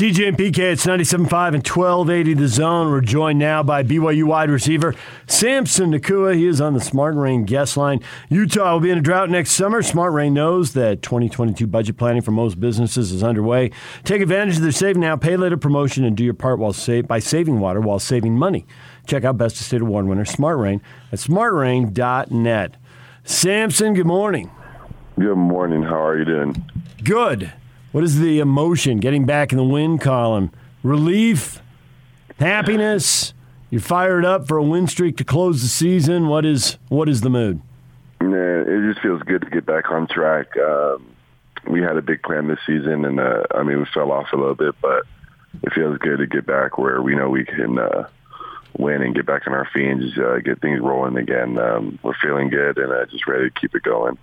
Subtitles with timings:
[0.00, 2.88] DJ and PK, it's 97.5 and 1280 the zone.
[2.88, 4.94] We're joined now by BYU wide receiver
[5.26, 6.34] Samson Nacua.
[6.34, 8.00] He is on the Smart Rain guest line.
[8.30, 9.82] Utah will be in a drought next summer.
[9.82, 13.72] Smart Rain knows that 2022 budget planning for most businesses is underway.
[14.04, 17.06] Take advantage of their save now, pay later promotion, and do your part while save,
[17.06, 18.64] by saving water while saving money.
[19.06, 20.80] Check out Best of State Award winner Smart Rain
[21.12, 22.76] at smartrain.net.
[23.24, 24.50] Samson, good morning.
[25.18, 25.82] Good morning.
[25.82, 26.64] How are you doing?
[27.04, 27.52] Good.
[27.92, 30.52] What is the emotion getting back in the win column?
[30.84, 31.60] Relief,
[32.38, 33.34] happiness.
[33.68, 36.28] You're fired up for a win streak to close the season.
[36.28, 37.60] What is what is the mood?
[38.20, 40.56] Man, it just feels good to get back on track.
[40.56, 41.04] Um,
[41.68, 44.36] we had a big plan this season, and uh, I mean we fell off a
[44.36, 45.02] little bit, but
[45.64, 48.08] it feels good to get back where we know we can uh,
[48.78, 51.58] win and get back on our feet and just uh, get things rolling again.
[51.58, 54.16] Um, we're feeling good and uh, just ready to keep it going.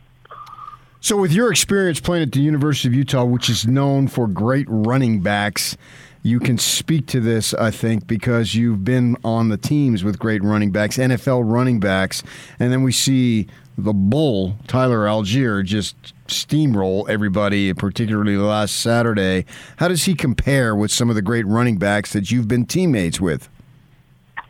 [0.99, 4.65] So, with your experience playing at the University of Utah, which is known for great
[4.67, 5.77] running backs,
[6.23, 10.43] you can speak to this, I think, because you've been on the teams with great
[10.43, 12.23] running backs, NFL running backs,
[12.59, 15.95] and then we see the bull, Tyler Allgeier just
[16.27, 19.45] steamroll everybody, particularly last Saturday.
[19.77, 23.21] How does he compare with some of the great running backs that you've been teammates
[23.21, 23.49] with?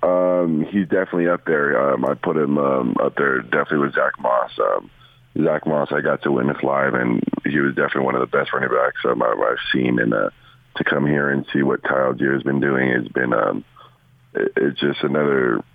[0.02, 1.92] Um, he's definitely up there.
[1.92, 4.52] Um, I put him um, up there definitely with Zach Moss.
[4.59, 4.89] Um,
[5.44, 8.54] Zach Moss, I got to witness live, and he was definitely one of the best
[8.54, 10.00] running backs um, I've seen.
[10.00, 10.30] And uh,
[10.78, 13.64] to come here and see what Kyle Allgeier has been doing has been um,
[14.34, 15.64] it, it's just another.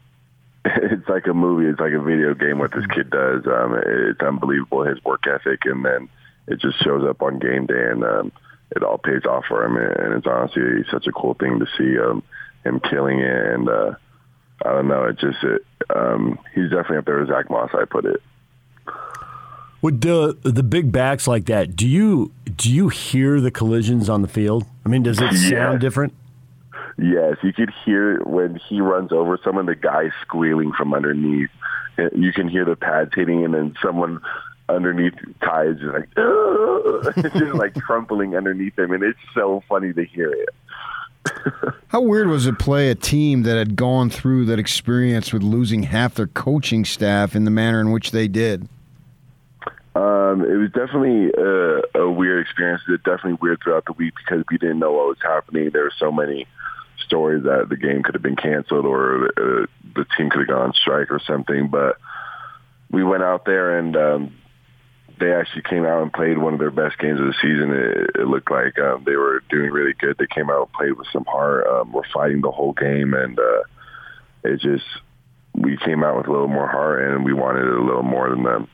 [0.64, 1.66] It's like a movie.
[1.66, 2.60] It's like a video game.
[2.60, 4.84] What this kid does, um, it's unbelievable.
[4.84, 6.08] His work ethic, and then
[6.46, 8.32] it just shows up on game day, and um,
[8.70, 9.76] it all pays off for him.
[9.76, 12.22] And it's honestly such a cool thing to see um,
[12.64, 13.46] him killing it.
[13.54, 13.94] And uh,
[14.64, 15.02] I don't know.
[15.06, 17.70] It just it, um, he's definitely up there with Zach Moss.
[17.74, 18.22] I put it.
[19.82, 24.22] With the the big backs like that, do you do you hear the collisions on
[24.22, 24.64] the field?
[24.86, 26.14] I mean, does it sound different?
[26.98, 31.50] Yes, you could hear when he runs over someone, the guy squealing from underneath.
[31.98, 34.20] Uh, you can hear the pads hitting, and then someone
[34.68, 40.04] underneath Ty is just like, just like crumpling underneath him, and it's so funny to
[40.04, 40.48] hear it.
[41.88, 45.84] How weird was it play a team that had gone through that experience with losing
[45.84, 48.68] half their coaching staff in the manner in which they did?
[49.94, 52.82] Um, it was definitely a, a weird experience.
[52.88, 55.70] It was definitely weird throughout the week because we didn't know what was happening.
[55.70, 56.46] There were so many
[57.04, 60.62] stories that the game could have been canceled or uh, the team could have gone
[60.68, 61.68] on strike or something.
[61.68, 61.98] But
[62.90, 64.34] we went out there and um,
[65.18, 67.70] they actually came out and played one of their best games of the season.
[67.70, 70.16] It, it looked like um, they were doing really good.
[70.18, 71.66] They came out and played with some heart.
[71.66, 73.62] Um, were fighting the whole game, and uh,
[74.44, 74.84] it just
[75.54, 78.30] we came out with a little more heart, and we wanted it a little more
[78.30, 78.68] than them.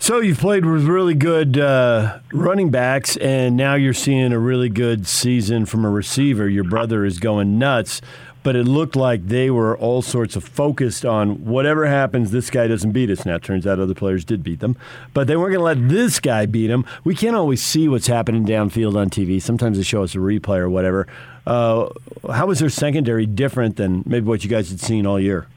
[0.00, 4.68] So you've played with really good uh, running backs, and now you're seeing a really
[4.68, 6.48] good season from a receiver.
[6.48, 8.00] Your brother is going nuts,
[8.44, 12.68] but it looked like they were all sorts of focused on whatever happens, this guy
[12.68, 13.26] doesn't beat us.
[13.26, 14.76] Now, turns out other players did beat them,
[15.14, 16.86] but they weren't going to let this guy beat them.
[17.02, 19.42] We can't always see what's happening downfield on TV.
[19.42, 21.08] Sometimes they show us a replay or whatever.
[21.44, 21.88] Uh,
[22.32, 25.48] how was their secondary different than maybe what you guys had seen all year?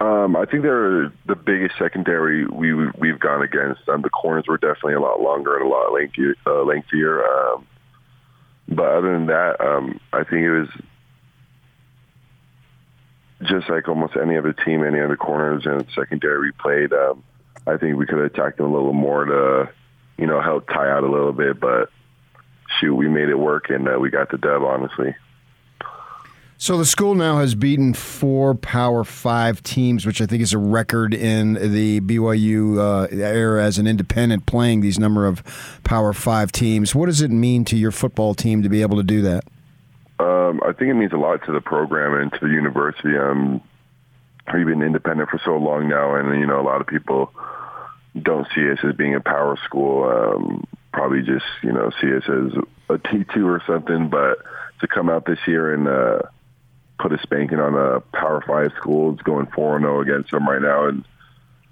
[0.00, 3.88] Um, I think they're the biggest secondary we we've gone against.
[3.88, 6.34] Um, the corners were definitely a lot longer and a lot lengthier.
[6.46, 7.24] Uh, lengthier.
[7.24, 7.66] Um,
[8.68, 10.68] but other than that, um, I think it was
[13.42, 16.92] just like almost any other team, any other corners and secondary we played.
[16.92, 17.24] Um,
[17.66, 19.70] I think we could have attacked them a little more to,
[20.16, 21.58] you know, help tie out a little bit.
[21.58, 21.90] But
[22.78, 24.62] shoot, we made it work and uh, we got the dub.
[24.62, 25.16] Honestly.
[26.60, 30.58] So the school now has beaten four Power Five teams, which I think is a
[30.58, 35.44] record in the BYU uh, era as an independent playing these number of
[35.84, 36.96] Power Five teams.
[36.96, 39.44] What does it mean to your football team to be able to do that?
[40.18, 43.16] Um, I think it means a lot to the program and to the university.
[43.16, 43.62] Um,
[44.52, 47.32] we've been independent for so long now, and you know a lot of people
[48.20, 50.10] don't see us as being a power school.
[50.10, 52.52] Um, probably just you know see us as
[52.88, 54.08] a T two or something.
[54.08, 54.38] But
[54.80, 56.22] to come out this year and uh,
[56.98, 59.12] put a spanking on a Power Five school.
[59.12, 61.04] It's going four and zero against them right now, and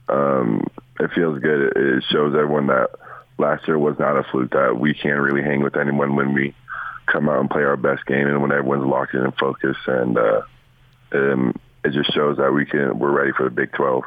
[0.09, 0.67] um,
[1.01, 1.77] it feels good.
[1.77, 2.91] It, shows everyone that
[3.39, 4.53] last year was not a fluke.
[4.53, 6.55] That we can't really hang with anyone when we
[7.07, 9.87] come out and play our best game, and when everyone's locked in and focused.
[9.87, 10.43] And uh,
[11.13, 12.99] um, it just shows that we can.
[12.99, 14.05] We're ready for the Big Twelve.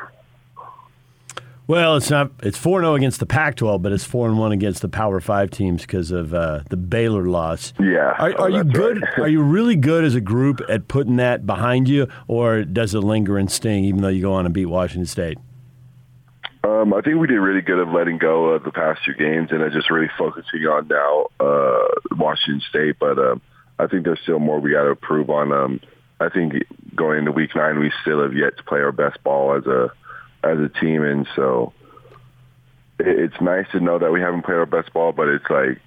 [1.69, 2.31] Well, it's not.
[2.42, 5.51] It's four zero against the Pac-12, but it's four and one against the Power Five
[5.51, 7.74] teams because of uh, the Baylor loss.
[7.80, 8.16] Yeah.
[8.18, 9.04] Are, oh, you good?
[9.04, 9.19] right.
[9.19, 13.01] are you really good as a group at putting that behind you, or does it
[13.01, 15.38] linger and sting even though you go on and beat Washington State?
[16.63, 19.50] Um, I think we did really good at letting go of the past two games
[19.51, 21.88] and just really focusing on now uh,
[22.18, 22.95] Washington State.
[23.00, 23.44] But um,
[23.77, 25.51] I think there's still more we got to improve on.
[25.51, 25.81] Um,
[26.19, 26.54] I think
[26.95, 29.92] going into Week Nine, we still have yet to play our best ball as a
[30.44, 31.74] as a team, and so
[33.00, 35.12] it's nice to know that we haven't played our best ball.
[35.12, 35.80] But it's like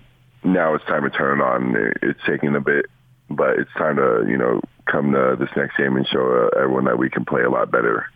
[0.45, 1.93] now it's time to turn it on.
[2.03, 2.87] It's taking a bit,
[3.31, 4.61] but it's time to you know
[4.91, 7.71] come to this next game and show uh, everyone that we can play a lot
[7.71, 8.07] better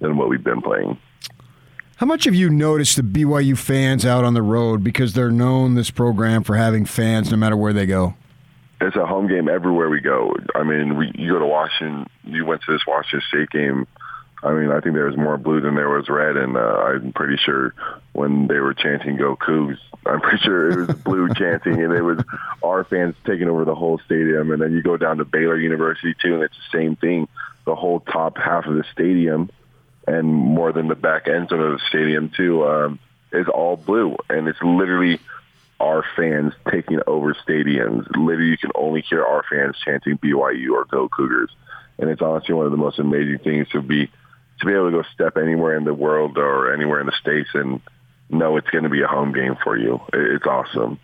[0.00, 0.98] than what we've been playing.
[1.96, 5.74] How much have you noticed the BYU fans out on the road because they're known
[5.74, 8.14] this program for having fans no matter where they go?
[8.80, 10.34] It's a home game everywhere we go.
[10.56, 12.08] I mean, we, you go to Washington.
[12.24, 13.86] You went to this Washington State game.
[14.42, 17.12] I mean, I think there was more blue than there was red, and uh, I'm
[17.12, 17.74] pretty sure
[18.12, 22.02] when they were chanting "Go Cougs," I'm pretty sure it was blue chanting, and it
[22.02, 22.18] was
[22.62, 24.50] our fans taking over the whole stadium.
[24.50, 27.28] And then you go down to Baylor University too, and it's the same thing.
[27.64, 29.50] The whole top half of the stadium
[30.06, 32.98] and more than the back end of the stadium too, um,
[33.32, 35.20] is all blue, and it's literally
[35.80, 38.06] our fans taking over stadiums.
[38.16, 41.50] Literally, you can only hear our fans chanting BYU or Go Cougars,
[41.98, 44.10] and it's honestly one of the most amazing things to be
[44.62, 47.50] to be able to go step anywhere in the world or anywhere in the states
[47.54, 47.80] and
[48.30, 50.00] know it's going to be a home game for you.
[50.12, 50.98] It's awesome.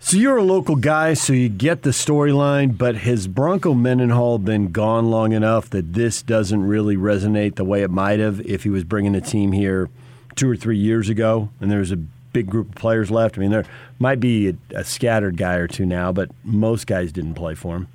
[0.00, 4.70] So you're a local guy, so you get the storyline, but has Bronco Mendenhall been
[4.70, 8.70] gone long enough that this doesn't really resonate the way it might have if he
[8.70, 9.88] was bringing a team here
[10.34, 13.38] two or three years ago and there's a big group of players left?
[13.38, 13.64] I mean, there
[13.98, 17.76] might be a, a scattered guy or two now, but most guys didn't play for
[17.76, 17.88] him.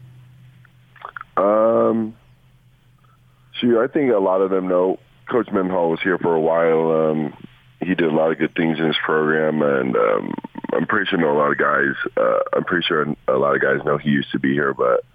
[1.37, 2.15] Um,
[3.59, 7.09] shoot, I think a lot of them know Coach Mendenhall was here for a while.
[7.09, 7.47] Um,
[7.79, 10.33] he did a lot of good things in his program, and um,
[10.73, 11.95] I'm pretty sure know a lot of guys.
[12.17, 15.05] Uh, I'm pretty sure a lot of guys know he used to be here, but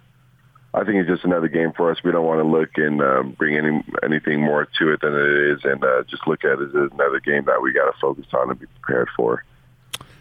[0.72, 1.98] I think it's just another game for us.
[2.02, 5.52] We don't want to look and uh, bring any anything more to it than it
[5.52, 8.26] is, and uh, just look at it as another game that we got to focus
[8.32, 9.44] on and be prepared for.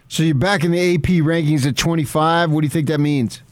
[0.08, 2.50] So you're back in the AP rankings at 25.
[2.50, 3.42] What do you think that means?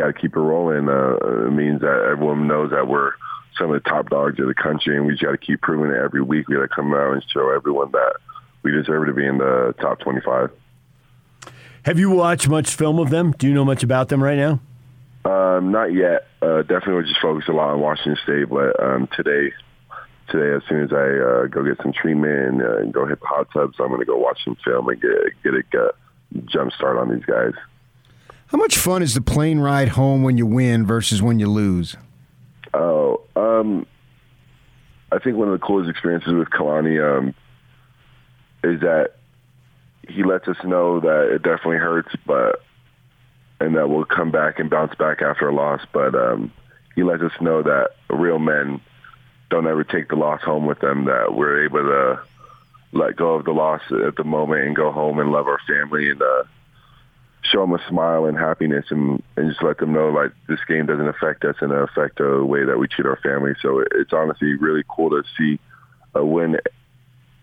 [0.00, 0.88] Got to keep it rolling.
[0.88, 1.16] Uh,
[1.46, 3.12] it means that everyone knows that we're
[3.58, 5.90] some of the top dogs of the country, and we just got to keep proving
[5.90, 6.48] it every week.
[6.48, 8.14] We got to come out and show everyone that
[8.62, 10.52] we deserve to be in the top 25.
[11.82, 13.32] Have you watched much film of them?
[13.32, 14.60] Do you know much about them right now?
[15.26, 16.28] Um, not yet.
[16.40, 18.48] Uh, definitely, we just focus a lot on Washington State.
[18.48, 19.52] But um, today,
[20.30, 23.20] today, as soon as I uh, go get some treatment and, uh, and go hit
[23.20, 25.12] the hot tubs, I'm going to go watch some film and get
[25.44, 25.92] get a uh,
[26.46, 27.52] jump start on these guys.
[28.50, 31.96] How much fun is the plane ride home when you win versus when you lose?
[32.74, 33.86] Oh, um,
[35.12, 37.34] I think one of the coolest experiences with Kalani um,
[38.64, 39.12] is that
[40.08, 42.62] he lets us know that it definitely hurts, but
[43.60, 45.82] and that we'll come back and bounce back after a loss.
[45.92, 46.52] But um,
[46.96, 48.80] he lets us know that real men
[49.48, 51.04] don't ever take the loss home with them.
[51.04, 52.20] That we're able to
[52.90, 56.10] let go of the loss at the moment and go home and love our family
[56.10, 56.42] and uh,
[57.42, 60.86] show them a smile and happiness and, and just let them know like this game
[60.86, 63.52] doesn't affect us and affect the way that we treat our family.
[63.62, 65.58] So it's honestly really cool to see
[66.14, 66.58] a win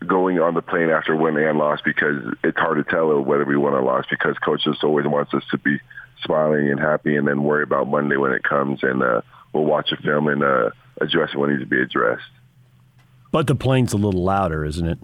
[0.06, 3.56] going on the plane after win and loss because it's hard to tell whether we
[3.56, 5.78] won or lost because coach just always wants us to be
[6.24, 9.20] smiling and happy and then worry about Monday when it comes and uh,
[9.52, 10.70] we'll watch a film and uh,
[11.00, 12.22] address what needs to be addressed.
[13.32, 14.98] But the plane's a little louder, isn't it?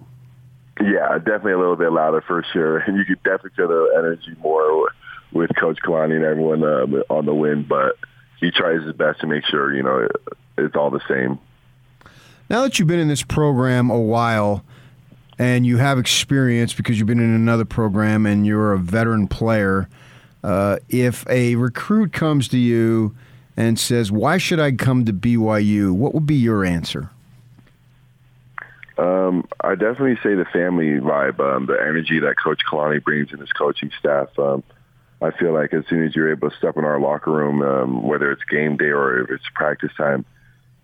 [0.81, 2.79] Yeah, definitely a little bit louder for sure.
[2.79, 4.91] And you could definitely feel the energy more
[5.33, 7.97] with Coach Kalani and everyone uh, on the win, but
[8.41, 10.09] he tries his best to make sure, you know,
[10.59, 11.39] it's all the same.
[12.51, 14.65] Now that you've been in this program a while,
[15.39, 19.89] and you have experience because you've been in another program and you're a veteran player,
[20.43, 23.17] uh, if a recruit comes to you
[23.57, 27.11] and says, "Why should I come to BYU?" What would be your answer?
[28.97, 33.41] Um, I definitely say the family vibe, um, the energy that Coach Kalani brings in
[33.41, 34.29] his coaching staff.
[34.39, 34.63] Um,
[35.21, 38.03] I feel like as soon as you're able to step in our locker room, um,
[38.03, 40.25] whether it's game day or if it's practice time,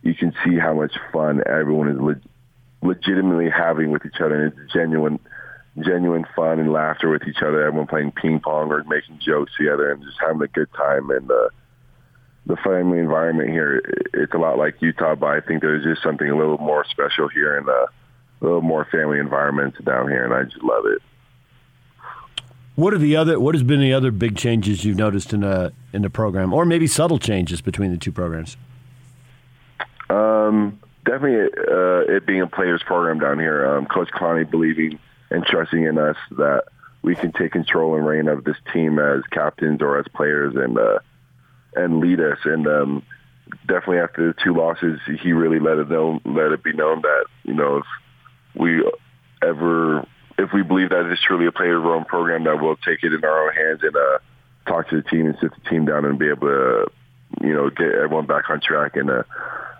[0.02, 4.44] you can see how much fun everyone is le- legitimately having with each other.
[4.44, 5.20] And it's genuine,
[5.78, 7.64] genuine fun and laughter with each other.
[7.64, 11.10] Everyone playing ping pong or making jokes together and just having a good time.
[11.10, 11.48] And uh,
[12.46, 13.82] the family environment here,
[14.14, 17.28] it's a lot like Utah, but I think there's just something a little more special
[17.28, 17.86] here and uh,
[18.40, 21.02] a little more family environment down here, and I just love it.
[22.76, 23.38] What are the other?
[23.38, 26.64] What has been the other big changes you've noticed in the in the program, or
[26.64, 28.56] maybe subtle changes between the two programs?
[30.08, 33.66] Um, definitely uh, it being a players program down here.
[33.66, 34.98] Um, Coach Kalani believing
[35.30, 36.64] and trusting in us that
[37.02, 40.78] we can take control and reign of this team as captains or as players and
[40.78, 40.98] uh,
[41.74, 42.38] and lead us.
[42.44, 43.02] And um,
[43.66, 47.26] definitely after the two losses, he really let it know, let it be known that
[47.44, 47.84] you know if
[48.54, 48.84] we
[49.42, 50.06] ever
[50.38, 53.48] if we believe that it's truly a player-run program, that we'll take it in our
[53.48, 54.18] own hands and uh,
[54.66, 56.86] talk to the team and sit the team down and be able to
[57.42, 58.96] you know get everyone back on track.
[58.96, 59.22] And uh,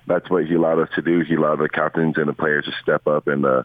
[0.06, 1.20] that's what he allowed us to do.
[1.20, 3.44] He allowed the captains and the players to step up and.
[3.44, 3.62] Uh,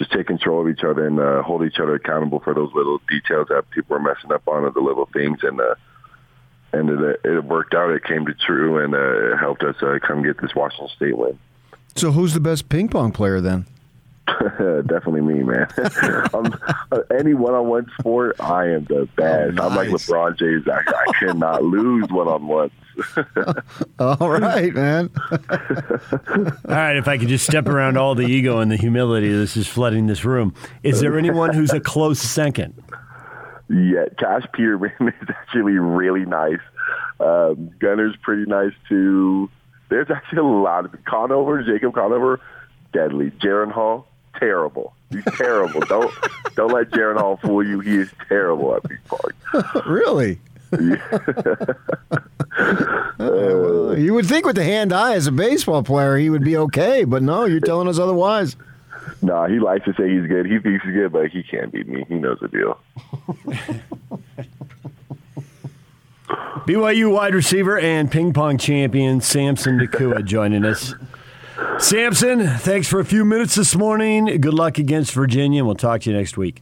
[0.00, 3.02] just take control of each other and uh, hold each other accountable for those little
[3.06, 5.74] details that people are messing up on, or the little things, and uh,
[6.72, 7.90] and it, it worked out.
[7.90, 11.18] It came to true, and uh, it helped us uh, come get this Washington State
[11.18, 11.38] win.
[11.96, 13.66] So, who's the best ping pong player then?
[14.86, 15.66] Definitely me, man.
[16.34, 16.54] um,
[17.16, 19.58] any one-on-one sport, I am the best.
[19.58, 19.70] Oh, nice.
[19.70, 20.68] I'm like LeBron James.
[20.68, 22.72] I, I cannot lose one-on-ones.
[23.98, 25.10] all right, man.
[25.30, 25.38] all
[26.66, 29.66] right, if I could just step around all the ego and the humility this is
[29.66, 30.54] flooding this room.
[30.82, 32.74] Is there anyone who's a close second?
[33.70, 36.60] Yeah, Cash Peterman is actually really nice.
[37.20, 39.48] Um, Gunner's pretty nice too.
[39.88, 42.40] There's actually a lot of Conover, Jacob Conover,
[42.92, 43.30] deadly.
[43.30, 44.06] Jaren Hall,
[44.38, 44.94] terrible.
[45.10, 45.80] He's terrible.
[45.80, 46.12] don't
[46.54, 47.80] don't let Jaren Hall fool you.
[47.80, 49.32] He is terrible at ping pong.
[49.86, 50.38] really?
[53.18, 56.56] uh, you would think with the hand eye as a baseball player, he would be
[56.56, 58.54] okay, but no, you're telling us otherwise.
[59.20, 60.46] Nah, he likes to say he's good.
[60.46, 62.04] He thinks he's good, but he can't beat me.
[62.08, 62.78] He knows the deal.
[66.66, 70.94] BYU wide receiver and ping pong champion Samson Nacua joining us.
[71.80, 74.26] Samson, thanks for a few minutes this morning.
[74.26, 76.60] Good luck against Virginia, and we'll talk to you next week.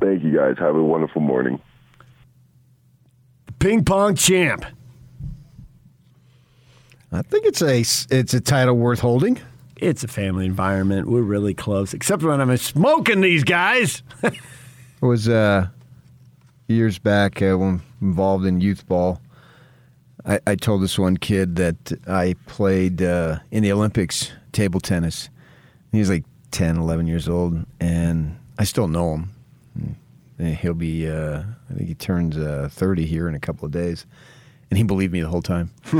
[0.00, 0.54] Thank you, guys.
[0.58, 1.60] Have a wonderful morning.
[3.58, 4.64] Ping pong champ.
[7.10, 9.40] I think it's a it's a title worth holding.
[9.76, 11.08] It's a family environment.
[11.08, 14.04] We're really close, except when I'm smoking these guys.
[14.22, 14.32] it
[15.00, 15.66] was uh,
[16.68, 19.20] years back uh, when involved in youth ball.
[20.24, 25.28] I, I, told this one kid that I played uh, in the Olympics table tennis.
[25.90, 29.96] He was like 10, 11 years old, and I still know him.
[30.38, 34.06] He'll be, uh, I think he turns uh, 30 here in a couple of days.
[34.70, 35.70] And he believed me the whole time.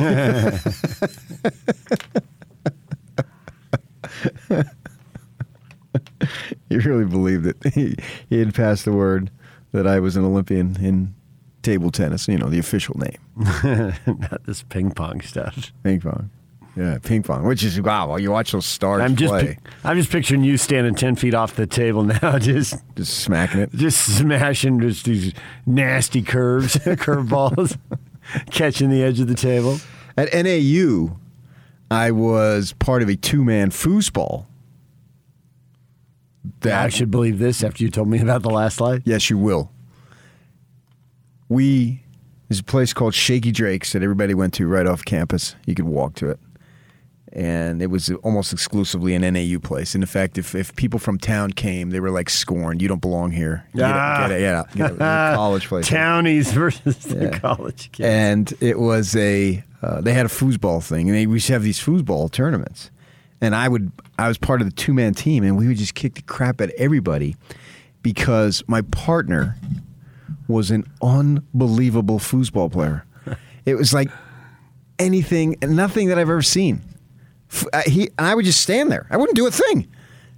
[6.69, 7.57] he really believed it.
[7.75, 7.95] He,
[8.29, 9.31] he had passed the word
[9.73, 11.15] that I was an Olympian in
[11.63, 13.19] table tennis, you know, the official name.
[14.07, 15.73] Not this ping pong stuff.
[15.83, 16.31] Ping pong.
[16.77, 18.09] Yeah, ping pong, which is wow.
[18.09, 19.59] Well, you watch those stars I'm just, play.
[19.85, 23.73] I'm just picturing you standing ten feet off the table now, just just smacking it,
[23.75, 25.35] just smashing just these
[25.67, 27.77] nasty curves, curveballs,
[28.51, 29.79] catching the edge of the table.
[30.17, 31.19] At NAU,
[31.91, 34.47] I was part of a two man foosball.
[36.61, 39.03] That I should believe this after you told me about the last slide.
[39.05, 39.71] Yes, you will.
[41.49, 42.03] We
[42.49, 45.55] there's a place called Shaky Drake's that everybody went to right off campus.
[45.67, 46.41] You could walk to it.
[47.35, 49.95] And it was almost exclusively an NAU place.
[49.95, 52.83] And in fact, if, if people from town came, they were like scorned.
[52.83, 53.67] You don't belong here.
[53.73, 54.19] You ah.
[54.19, 55.89] Get it, get it, yeah, get it, college place.
[55.89, 57.39] Townies versus the yeah.
[57.39, 58.07] college kids.
[58.07, 61.53] And it was a uh, they had a foosball thing, and they, we used to
[61.55, 62.91] have these foosball tournaments.
[63.41, 65.95] And I would, I was part of the two man team, and we would just
[65.95, 67.37] kick the crap at everybody
[68.03, 69.57] because my partner
[70.47, 73.05] was an unbelievable foosball player.
[73.65, 74.11] It was like
[74.99, 76.83] anything, and nothing that I've ever seen.
[77.73, 79.07] Uh, he, and I would just stand there.
[79.11, 79.89] I wouldn't do a thing.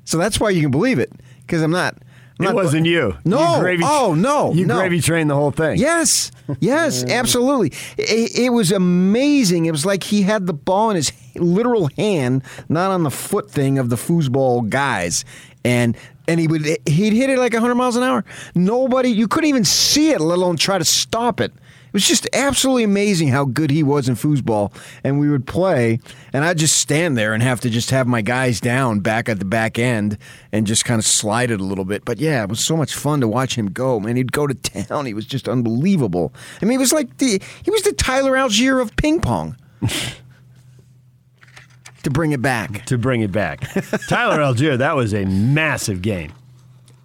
[0.05, 1.13] So that's why you can believe it
[1.47, 1.97] because I'm not
[2.41, 3.17] it wasn't you.
[3.25, 3.57] No.
[3.57, 4.53] You gravy, oh no.
[4.53, 4.79] You no.
[4.79, 5.79] gravy trained the whole thing.
[5.79, 6.33] Yes.
[6.61, 7.05] Yes.
[7.05, 7.73] absolutely.
[7.97, 9.67] It, it, was amazing.
[9.67, 13.51] It was like he had the ball in his literal hand, not on the foot
[13.51, 15.25] thing of the foosball guys,
[15.65, 18.25] and and he would he'd hit it like 100 miles an hour.
[18.55, 21.53] Nobody, you couldn't even see it, let alone try to stop it.
[21.95, 24.75] It was just absolutely amazing how good he was in foosball.
[25.05, 26.01] And we would play,
[26.33, 29.39] and I'd just stand there and have to just have my guys down back at
[29.39, 30.19] the back end
[30.51, 32.05] and just kind of slide it a little bit.
[32.05, 34.01] But yeah, it was so much fun to watch him go.
[34.01, 34.55] Man, he'd go to
[34.89, 35.07] town.
[35.07, 36.35] He was just unbelievable.
[36.61, 39.57] I mean, he was like the he was the Tyler Allgeier of ping pong.
[42.03, 42.87] to bring it back.
[42.87, 43.61] To bring it back.
[44.09, 46.33] Tyler Allgeier, that was a massive game.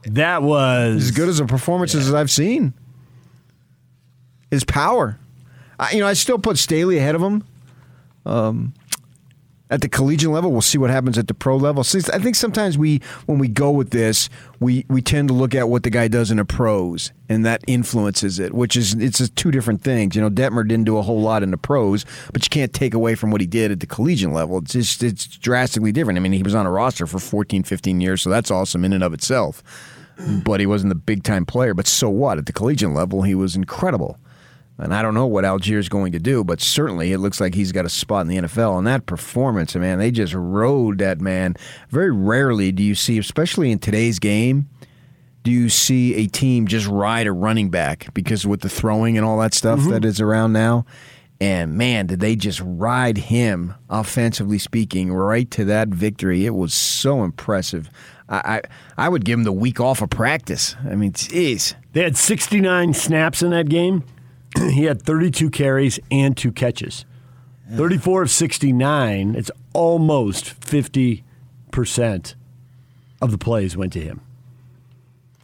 [0.05, 1.99] That was as good as a performance yeah.
[2.01, 2.73] as I've seen
[4.51, 5.17] his power.
[5.79, 7.43] I, you know, I still put Staley ahead of him.
[8.25, 8.73] Um,
[9.71, 11.83] at the collegiate level, we'll see what happens at the pro level.
[11.83, 14.27] Since I think sometimes we, when we go with this,
[14.59, 17.63] we we tend to look at what the guy does in the pros, and that
[17.67, 18.53] influences it.
[18.53, 20.15] Which is it's two different things.
[20.15, 22.03] You know, Detmer didn't do a whole lot in the pros,
[22.33, 24.57] but you can't take away from what he did at the collegiate level.
[24.57, 26.17] It's just it's drastically different.
[26.17, 28.91] I mean, he was on a roster for 14, 15 years, so that's awesome in
[28.91, 29.61] and of itself.
[30.43, 31.73] But he wasn't the big time player.
[31.73, 32.39] But so what?
[32.39, 34.17] At the collegiate level, he was incredible.
[34.79, 37.73] And I don't know what Allgeier's going to do, but certainly it looks like he's
[37.73, 38.77] got a spot in the NFL.
[38.77, 41.55] And that performance, man, they just rode that man.
[41.89, 44.69] Very rarely do you see, especially in today's game,
[45.43, 49.25] do you see a team just ride a running back because with the throwing and
[49.25, 49.91] all that stuff mm-hmm.
[49.91, 50.85] that is around now.
[51.41, 56.45] And man, did they just ride him, offensively speaking, right to that victory?
[56.45, 57.89] It was so impressive.
[58.27, 58.61] I
[58.97, 60.75] I, I would give him the week off of practice.
[60.83, 61.75] I mean, jeez.
[61.93, 64.03] They had 69 snaps in that game.
[64.57, 67.05] he had 32 carries and two catches.
[67.71, 69.35] 34 of 69.
[69.35, 71.23] It's almost 50%
[73.21, 74.21] of the plays went to him.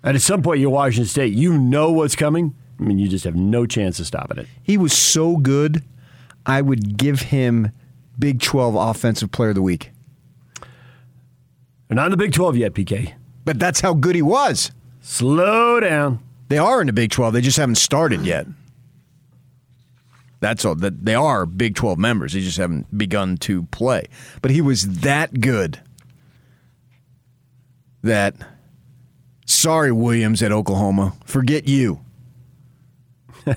[0.03, 1.33] And at some point, you're Washington State.
[1.33, 2.55] You know what's coming.
[2.79, 4.47] I mean, you just have no chance of stopping it.
[4.62, 5.83] He was so good.
[6.45, 7.71] I would give him
[8.17, 9.91] Big 12 Offensive Player of the Week.
[11.88, 13.13] They're not in the Big 12 yet, PK.
[13.45, 14.71] But that's how good he was.
[15.01, 16.19] Slow down.
[16.50, 17.33] They are in the Big 12.
[17.33, 18.47] They just haven't started yet.
[20.45, 20.75] That's all.
[20.75, 22.33] That they are Big 12 members.
[22.33, 24.05] They just haven't begun to play.
[24.43, 25.79] But he was that good
[28.03, 28.35] that
[29.47, 31.99] sorry Williams at Oklahoma, forget you.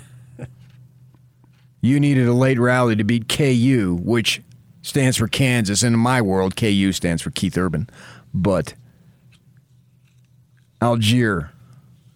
[1.82, 4.40] you needed a late rally to beat KU, which
[4.80, 5.82] stands for Kansas.
[5.82, 7.90] And in my world, KU stands for Keith Urban.
[8.32, 8.72] But
[10.80, 11.50] Allgeier,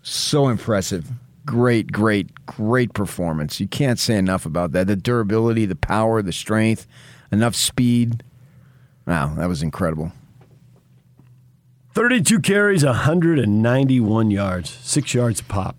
[0.01, 1.11] so impressive.
[1.45, 3.59] Great, great, great performance.
[3.61, 4.87] You can't say enough about that.
[4.87, 6.87] The durability, the power, the strength,
[7.33, 8.23] enough speed.
[9.07, 10.13] Wow, that was incredible.
[11.95, 15.77] 32 carries, 191 yards, six yards a pop.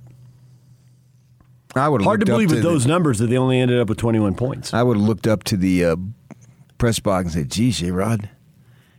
[1.75, 3.98] I would Hard to believe with the- those numbers that they only ended up with
[3.98, 4.74] 21 points.
[4.74, 5.96] I would have looked up to the uh,
[6.77, 7.89] press box and said, "Geez, J.
[7.89, 8.29] Rod,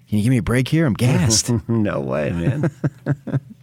[0.09, 0.85] can you give me a break here?
[0.87, 2.71] I'm gassed." no way, man.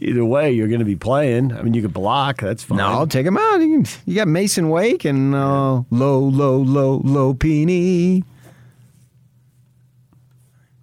[0.00, 1.52] Either way, you're going to be playing.
[1.52, 2.40] I mean, you could block.
[2.40, 2.78] That's fine.
[2.78, 3.58] no, I'll take him out.
[3.58, 8.16] You, can- you got Masen Wake and uh, low, low, low, Lopini.
[8.16, 8.24] You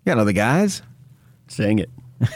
[0.06, 0.82] got other guys.
[1.48, 1.90] Sing it.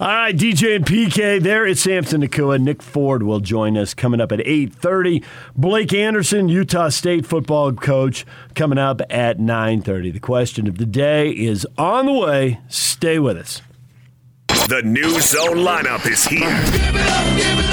[0.00, 2.60] All right, DJ and PK, there is Samson Nacua.
[2.60, 5.24] Nick Ford will join us coming up at 8.30.
[5.56, 10.12] Blake Anderson, Utah State football coach, coming up at 9.30.
[10.12, 12.60] The question of the day is on the way.
[12.68, 13.60] Stay with us.
[14.68, 16.46] The new zone lineup is here.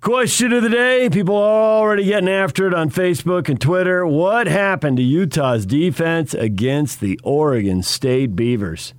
[0.00, 1.10] Question of the day.
[1.10, 4.06] People are already getting after it on Facebook and Twitter.
[4.06, 8.94] What happened to Utah's defense against the Oregon State Beavers?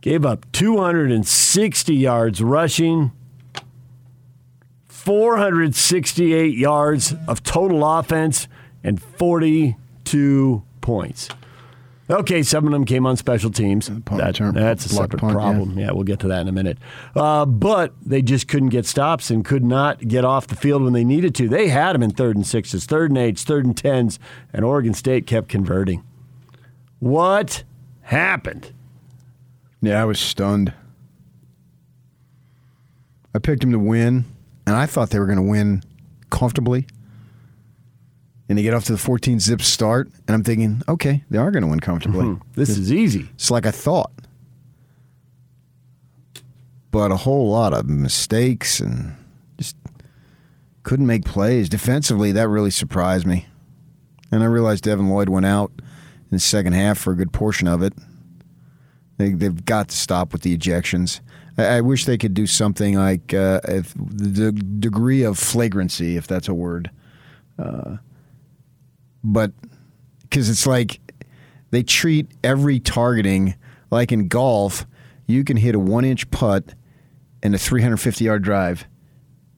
[0.00, 3.12] Gave up 260 yards rushing,
[4.88, 8.48] 468 yards of total offense,
[8.82, 11.28] and 42 points.
[12.08, 13.88] Okay, some of them came on special teams.
[13.88, 15.34] That- that's a separate punt, yeah.
[15.34, 15.78] problem.
[15.78, 16.78] Yeah, we'll get to that in a minute.
[17.14, 20.92] Uh, but they just couldn't get stops and could not get off the field when
[20.92, 21.48] they needed to.
[21.48, 24.18] They had them in third and sixes, third and eights, third and tens,
[24.52, 26.02] and Oregon State kept converting.
[26.98, 27.62] What
[28.02, 28.72] happened?
[29.82, 30.72] Yeah, I was stunned.
[33.34, 34.24] I picked him to win,
[34.66, 35.82] and I thought they were going to win
[36.30, 36.86] comfortably.
[38.48, 41.52] And they get off to the 14 zip start, and I'm thinking, okay, they are
[41.52, 42.26] going to win comfortably.
[42.26, 42.42] Mm-hmm.
[42.54, 43.28] This is easy.
[43.34, 44.10] It's like I thought.
[46.90, 49.14] But a whole lot of mistakes and
[49.56, 49.76] just
[50.82, 51.68] couldn't make plays.
[51.68, 53.46] Defensively, that really surprised me.
[54.32, 57.68] And I realized Devin Lloyd went out in the second half for a good portion
[57.68, 57.92] of it.
[59.20, 61.20] They, they've got to stop with the ejections.
[61.58, 66.26] I, I wish they could do something like uh, if the degree of flagrancy, if
[66.26, 66.90] that's a word.
[67.58, 67.96] Uh,
[69.22, 69.52] but
[70.22, 71.00] because it's like
[71.70, 73.54] they treat every targeting
[73.90, 74.86] like in golf,
[75.26, 76.74] you can hit a one inch putt
[77.42, 78.86] and a 350 yard drive,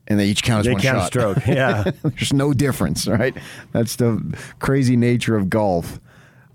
[0.08, 1.06] and they each count as They one count shot.
[1.06, 1.38] stroke.
[1.46, 1.90] Yeah.
[2.02, 3.36] There's no difference, right?
[3.72, 6.00] That's the crazy nature of golf.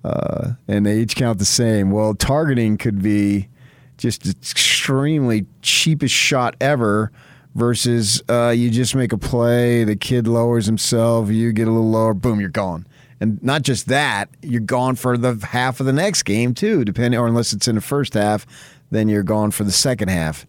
[0.03, 1.91] Uh, and they each count the same.
[1.91, 3.49] Well, targeting could be
[3.97, 7.11] just extremely cheapest shot ever
[7.55, 11.89] versus uh, you just make a play, the kid lowers himself, you get a little
[11.89, 12.85] lower, boom, you're gone.
[13.19, 17.19] And not just that, you're gone for the half of the next game too, depending,
[17.19, 18.45] or unless it's in the first half,
[18.91, 20.45] then you're gone for the second half.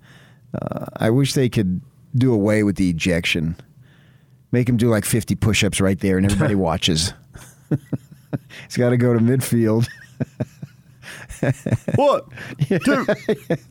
[0.55, 1.81] Uh, I wish they could
[2.15, 3.57] do away with the ejection.
[4.53, 7.15] Make him do like 50 push ups right there and everybody watches.
[8.67, 9.88] He's got to go to midfield.
[11.95, 12.23] One,
[12.69, 13.05] two,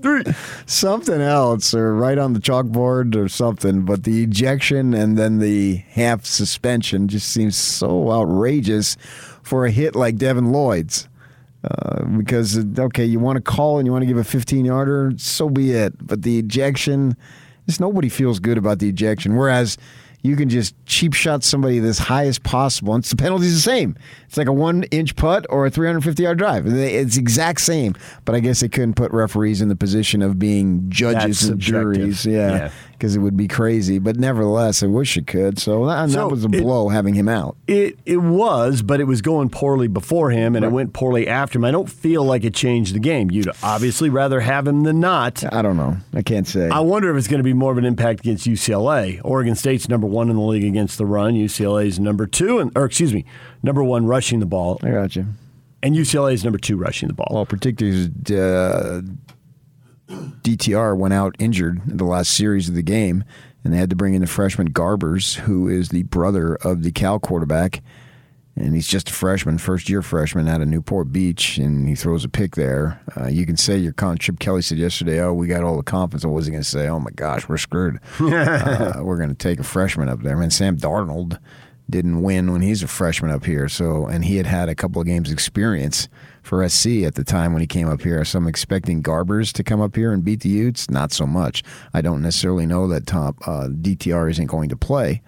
[0.02, 0.24] three.
[0.66, 5.78] something else or right on the chalkboard or something, but the ejection and then the
[5.90, 8.96] half suspension just seems so outrageous
[9.44, 11.08] for a hit like Devin Lloyd's.
[11.64, 15.12] Uh, because okay, you want to call and you want to give a 15 yarder,
[15.18, 15.94] so be it.
[16.06, 17.18] But the ejection,
[17.66, 19.36] just nobody feels good about the ejection.
[19.36, 19.78] Whereas
[20.24, 23.96] you can just cheap shot somebody this high as possible, and the penalty's the same.
[24.28, 26.66] It's like a one inch putt or a 350 yard drive.
[26.68, 27.96] It's exact same.
[28.26, 31.50] But I guess they couldn't put referees in the position of being judges That's and
[31.64, 31.94] subjective.
[31.94, 32.26] juries.
[32.26, 32.72] Yeah, Yeah.
[32.98, 34.00] Because it would be crazy.
[34.00, 35.60] But nevertheless, I wish it could.
[35.60, 37.56] So that, So that was a it- blow having him out.
[37.68, 41.60] It it was, but it was going poorly before him, and it went poorly after
[41.60, 41.66] him.
[41.66, 43.30] I don't feel like it changed the game.
[43.32, 45.44] You'd obviously rather have him than not.
[45.54, 45.98] I don't know.
[46.14, 46.70] I can't say.
[46.70, 49.20] I wonder if it's going to be more of an impact against UCLA.
[49.24, 51.34] Oregon State's number one in the league against the run.
[51.36, 53.26] UCLA's number two, and or excuse me,
[53.64, 55.26] number one rushing the ball, I got you.
[55.84, 57.28] and UCLA's number two rushing the ball.
[57.32, 59.02] Well, particularly uh,
[60.08, 63.24] DTR went out injured in the last series of the game,
[63.64, 66.92] and they had to bring in the freshman Garbers, who is the brother of the
[66.92, 67.82] Cal quarterback.
[68.56, 72.26] And he's just a freshman, first year freshman out of Newport Beach, and he throws
[72.26, 73.00] a pick there.
[73.16, 74.18] Uh, you can say your con.
[74.18, 76.68] Chip Kelly said yesterday, "Oh, we got all the confidence." What was he going to
[76.68, 76.88] say?
[76.88, 78.00] Oh my gosh, we're screwed.
[78.20, 80.36] uh, we're going to take a freshman up there.
[80.36, 81.38] I mean, Sam Darnold
[81.90, 83.70] didn't win when he's a freshman up here.
[83.70, 86.10] So, and he had had a couple of games experience
[86.44, 88.24] for SC at the time when he came up here.
[88.26, 90.90] So I'm expecting Garbers to come up here and beat the Utes.
[90.90, 91.64] Not so much.
[91.94, 95.22] I don't necessarily know that top uh, DTR isn't going to play.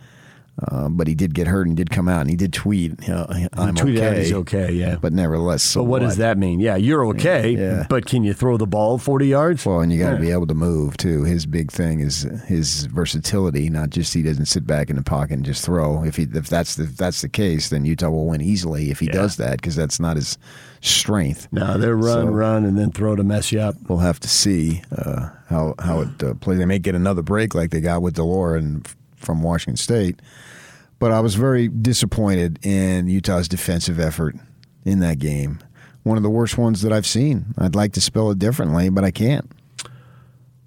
[0.67, 3.25] Uh, but he did get hurt and did come out and he did tweet, uh,
[3.53, 4.97] "I'm tweeted out okay." he's okay, yeah.
[4.99, 6.59] But nevertheless, so but what, does that mean?
[6.59, 7.85] Yeah, you're okay, Yeah.
[7.89, 9.65] but can you throw the ball 40 yards?
[9.65, 10.21] Well, and you got to Yeah.
[10.21, 11.23] be able to move too.
[11.23, 15.35] His big thing is his versatility, not just he doesn't sit back in the pocket
[15.35, 16.03] and just throw.
[16.03, 18.99] If he if that's the, if that's the case, then Utah will win easily if
[18.99, 19.13] he Yeah.
[19.13, 20.37] does that because that's not his
[20.81, 21.47] strength.
[21.51, 23.75] No, they're run, So- run, and then throw to mess you up.
[23.87, 26.57] We'll have to see uh, how how it uh, plays.
[26.59, 28.85] They may get another break like they got with de Laura and
[29.19, 30.21] from Washington State,
[30.97, 34.35] but I was very disappointed in Utah's defensive effort
[34.85, 35.59] in that game.
[36.03, 37.53] One of the worst ones that I've seen.
[37.57, 39.51] I'd like to spell it differently, but I can't.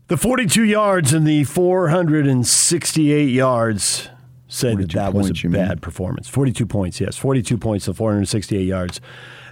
[0.08, 4.08] The 42 yards and the 468 yards
[4.46, 5.66] say that 42 that was a you mean?
[5.66, 6.28] bad performance.
[6.28, 7.16] 42 points, yes.
[7.16, 9.00] 42 points to 468 yards.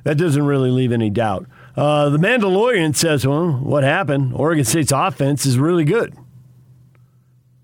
[0.05, 1.47] That doesn't really leave any doubt.
[1.77, 4.35] Uh, the Mandalorian says, well, what happened?
[4.35, 6.15] Oregon State's offense is really good.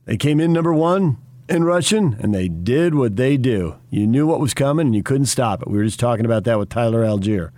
[0.07, 1.19] They came in number one
[1.49, 3.77] in Russian, and they did what they do.
[3.91, 5.69] You knew what was coming, and you couldn't stop it.
[5.69, 7.51] We were just talking about that with Tyler Allgeier.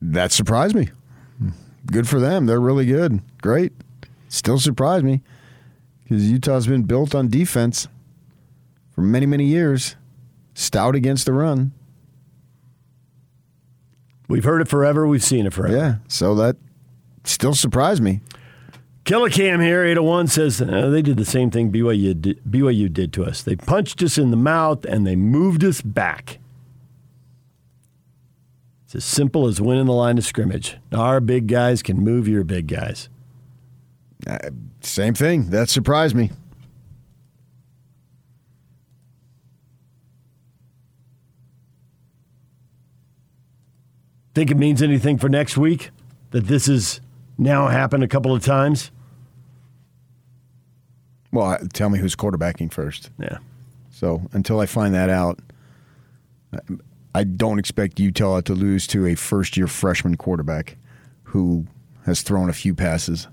[0.00, 0.90] That surprised me.
[1.86, 2.46] Good for them.
[2.46, 3.20] They're really good.
[3.40, 3.72] Great.
[4.28, 5.22] Still surprised me
[6.02, 7.88] because Utah's been built on defense
[8.90, 9.96] for many, many years.
[10.54, 11.72] Stout against the run.
[14.28, 15.06] We've heard it forever.
[15.06, 15.76] We've seen it forever.
[15.76, 15.94] Yeah.
[16.08, 16.56] So that
[17.24, 18.20] still surprised me.
[19.04, 23.24] Killicam here, 801 says uh, they did the same thing BYU did, BYU did to
[23.24, 23.42] us.
[23.42, 26.38] They punched us in the mouth and they moved us back.
[28.86, 30.78] It's as simple as winning the line of scrimmage.
[30.90, 33.10] Our big guys can move your big guys.
[34.26, 34.38] Uh,
[34.80, 35.50] same thing.
[35.50, 36.30] That surprised me.
[44.34, 45.90] Think it means anything for next week
[46.30, 47.00] that this has
[47.36, 48.90] now happened a couple of times?
[51.34, 53.10] Well, tell me who's quarterbacking first.
[53.18, 53.38] Yeah.
[53.90, 55.40] So until I find that out,
[57.14, 60.76] I- don't expect Utah to lose to a first year freshman quarterback
[61.24, 61.66] who
[62.04, 63.26] has thrown a few passes.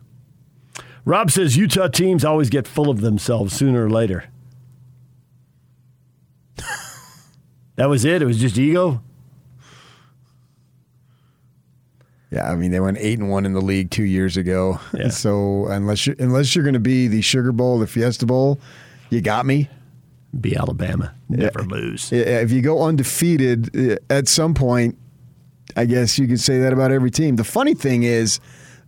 [1.05, 4.25] Rob says Utah teams always get full of themselves sooner or later.
[7.75, 8.21] that was it?
[8.21, 9.01] It was just ego?
[12.31, 14.79] Yeah, I mean they went eight and one in the league two years ago.
[14.93, 15.09] Yeah.
[15.11, 18.59] So unless you unless you're going to be the Sugar Bowl, the Fiesta Bowl,
[19.09, 19.69] you got me.
[20.39, 21.13] Be Alabama.
[21.27, 22.09] Never lose.
[22.11, 24.97] Yeah, If you go undefeated uh, at some point,
[25.75, 27.35] I guess you could say that about every team.
[27.35, 28.39] The funny thing is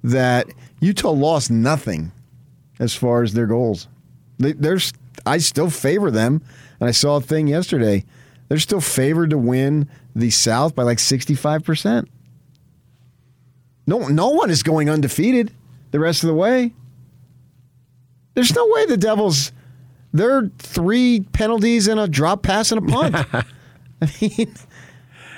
[0.05, 0.47] that
[0.79, 2.13] Utah lost nothing
[2.79, 3.89] as far as their goals.
[4.37, 4.93] They, there's,
[5.25, 6.41] I still favor them,
[6.79, 8.05] and I saw a thing yesterday.
[8.47, 12.09] They're still favored to win the South by like sixty five percent.
[13.85, 15.51] No, no one is going undefeated
[15.91, 16.73] the rest of the way.
[18.33, 19.51] There's no way the Devils.
[20.11, 23.15] They're three penalties and a drop pass and a punt.
[24.01, 24.53] I mean,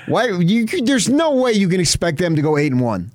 [0.06, 0.28] why?
[0.28, 3.12] You, there's no way you can expect them to go eight and one.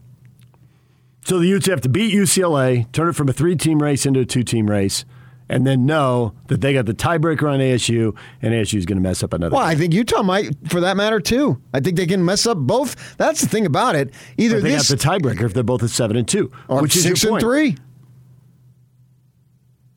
[1.25, 4.25] So the Utes have to beat UCLA, turn it from a three-team race into a
[4.25, 5.05] two-team race,
[5.51, 9.03] and then know that they got the tiebreaker on ASU, and ASU is going to
[9.03, 9.53] mess up another.
[9.53, 11.61] Well, I think Utah might, for that matter, too.
[11.73, 13.17] I think they can mess up both.
[13.17, 14.13] That's the thing about it.
[14.37, 16.81] Either but they this got the tiebreaker if they're both at seven and two, or
[16.81, 17.43] which is six your and point.
[17.43, 17.77] three.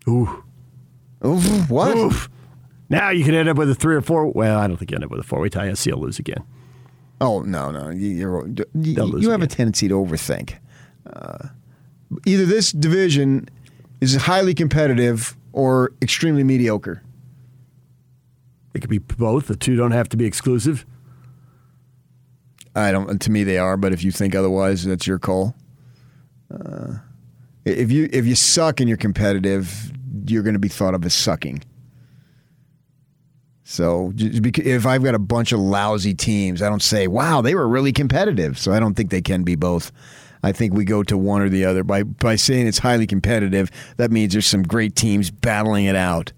[0.09, 0.45] Ooh.
[1.25, 1.97] Oof, what?
[1.97, 2.29] Oof.
[2.91, 4.27] Now you can end up with a three or four.
[4.27, 5.41] Well, I don't think you end up with a four.
[5.41, 6.45] Wait till ISC will lose again.
[7.21, 10.57] Oh no, no, you, you're, you, lose you have a tendency to overthink.
[11.07, 11.49] Uh,
[12.27, 13.49] either this division
[14.01, 17.01] is highly competitive or extremely mediocre.
[18.75, 19.47] It could be both.
[19.47, 20.85] The two don't have to be exclusive.
[22.75, 23.21] I don't.
[23.21, 23.77] To me, they are.
[23.77, 25.55] But if you think otherwise, that's your call.
[26.53, 26.95] Uh,
[27.65, 29.93] if you if you suck and you're competitive,
[30.27, 31.63] you're going to be thought of as sucking.
[33.63, 37.69] So if I've got a bunch of lousy teams, I don't say, "Wow, they were
[37.69, 39.93] really competitive." So I don't think they can be both.
[40.45, 41.83] I think we go to one or the other.
[41.83, 46.33] By by saying it's highly competitive, that means there's some great teams battling it out.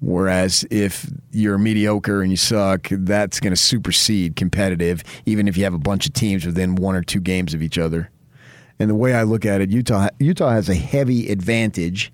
[0.00, 5.64] Whereas if you're mediocre and you suck, that's going to supersede competitive, even if you
[5.64, 8.10] have a bunch of teams within one or two games of each other.
[8.78, 12.12] And the way I look at it, Utah Utah has a heavy advantage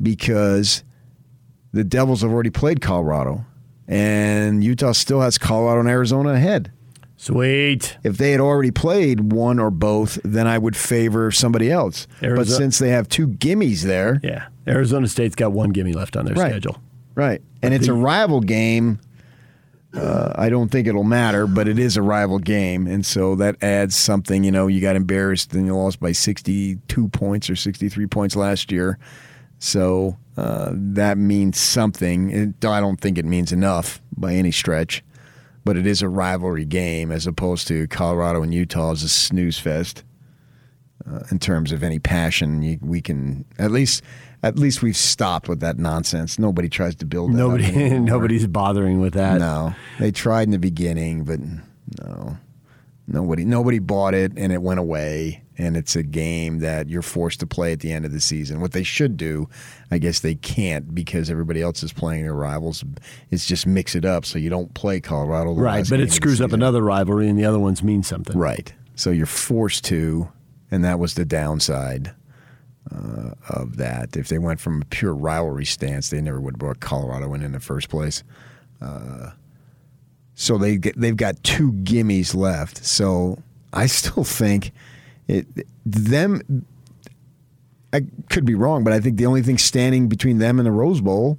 [0.00, 0.84] because
[1.72, 3.44] the Devils have already played Colorado,
[3.88, 6.70] and Utah still has Colorado and Arizona ahead.
[7.24, 7.96] Sweet.
[8.04, 12.06] If they had already played one or both, then I would favor somebody else.
[12.20, 14.44] But since they have two gimmies there, Yeah.
[14.68, 16.50] Arizona State's got one gimme left on their Right.
[16.50, 16.76] schedule.
[17.14, 17.40] Right.
[17.62, 18.98] And it's a rival game.
[19.94, 22.86] Uh, I don't think it'll matter, but it is a rival game.
[22.86, 24.42] And so that adds something.
[24.44, 28.70] You know, you got embarrassed and you lost by 62 points or 63 points last
[28.72, 28.98] year.
[29.60, 32.30] So uh, that means something.
[32.30, 35.02] It, I don't think it means enough by any stretch,
[35.64, 39.58] but it is a rivalry game as opposed to Colorado and Utah is a snooze
[39.58, 40.04] fest.
[41.10, 44.02] Uh, in terms of any passion, you, we can at least
[44.42, 46.38] at least we've stopped with that nonsense.
[46.38, 49.38] Nobody tries to build that Nobody, nobody's bothering with that.
[49.38, 51.40] No, they tried in the beginning, but
[52.00, 52.38] no,
[53.06, 55.42] nobody nobody bought it, and it went away.
[55.56, 58.60] And it's a game that you're forced to play at the end of the season.
[58.60, 59.48] What they should do,
[59.88, 62.84] I guess they can't because everybody else is playing their rivals.
[63.30, 65.54] Is just mix it up so you don't play Colorado.
[65.54, 68.36] Right, but it screws up another rivalry, and the other ones mean something.
[68.36, 68.72] Right.
[68.96, 70.28] So you're forced to,
[70.72, 72.12] and that was the downside
[72.92, 74.16] uh, of that.
[74.16, 77.42] If they went from a pure rivalry stance, they never would have brought Colorado in
[77.42, 78.24] in the first place.
[78.80, 79.30] Uh,
[80.34, 82.84] so they get, they've got two gimmies left.
[82.84, 83.38] So
[83.72, 84.72] I still think
[85.28, 85.46] it
[85.84, 86.66] them.
[87.92, 90.72] I could be wrong, but I think the only thing standing between them and the
[90.72, 91.38] Rose Bowl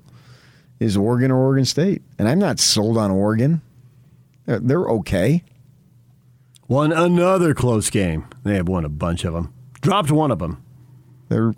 [0.80, 3.62] is Oregon or Oregon State, and I'm not sold on Oregon.
[4.46, 5.44] They're, they're okay.
[6.68, 8.26] Won another close game.
[8.44, 9.54] They have won a bunch of them.
[9.82, 10.64] Dropped one of them.
[11.30, 11.54] They're,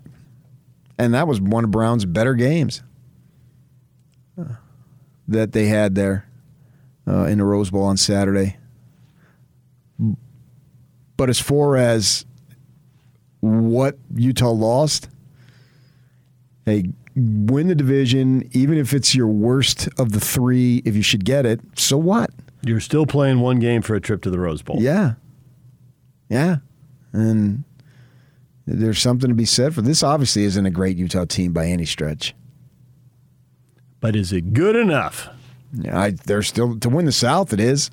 [0.97, 2.81] and that was one of Brown's better games
[4.39, 4.55] uh,
[5.27, 6.26] that they had there
[7.07, 8.57] uh, in the Rose Bowl on Saturday.
[11.15, 12.25] But as far as
[13.39, 15.09] what Utah lost,
[16.65, 21.25] hey, win the division, even if it's your worst of the three, if you should
[21.25, 22.29] get it, so what?
[22.61, 24.77] You're still playing one game for a trip to the Rose Bowl.
[24.79, 25.13] Yeah.
[26.29, 26.57] Yeah.
[27.13, 27.63] And
[28.65, 30.03] there's something to be said for this.
[30.03, 32.35] Obviously, isn't a great Utah team by any stretch.
[33.99, 35.29] But is it good enough?
[35.73, 37.53] Yeah, I, they're still to win the South.
[37.53, 37.91] It is,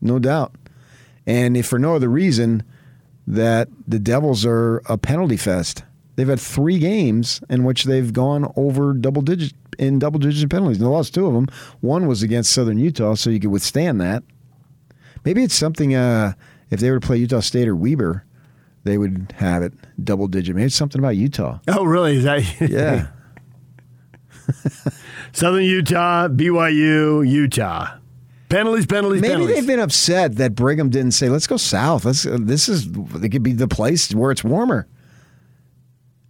[0.00, 0.54] no doubt.
[1.26, 2.62] And if for no other reason,
[3.26, 5.84] that the Devils are a penalty fest.
[6.16, 10.78] They've had three games in which they've gone over double digit in double digit penalties.
[10.78, 11.46] And they lost two of them.
[11.80, 14.22] One was against Southern Utah, so you could withstand that.
[15.24, 15.94] Maybe it's something.
[15.94, 16.34] Uh,
[16.70, 18.24] if they were to play Utah State or Weber,
[18.84, 20.54] they would have it double digit.
[20.54, 21.58] Maybe it's something about Utah.
[21.68, 22.16] Oh, really?
[22.16, 23.08] Is that Yeah.
[25.32, 27.96] Southern Utah, BYU, Utah?
[28.48, 29.56] Penalties, penalties, Maybe penalties.
[29.56, 32.04] they've been upset that Brigham didn't say, "Let's go south.
[32.04, 32.26] Let's.
[32.26, 32.88] Uh, this is.
[33.22, 34.88] It could be the place where it's warmer."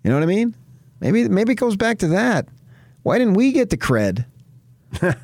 [0.04, 0.54] You know what I mean?
[1.00, 1.26] Maybe.
[1.28, 2.46] Maybe it goes back to that.
[3.02, 4.26] Why didn't we get the cred?
[5.00, 5.16] but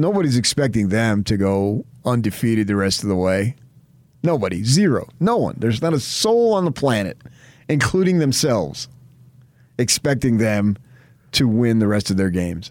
[0.00, 3.56] nobody's expecting them to go undefeated the rest of the way.
[4.22, 4.62] Nobody.
[4.64, 5.08] Zero.
[5.18, 5.56] No one.
[5.58, 7.18] There's not a soul on the planet,
[7.68, 8.88] including themselves,
[9.78, 10.76] expecting them
[11.32, 12.70] to win the rest of their games.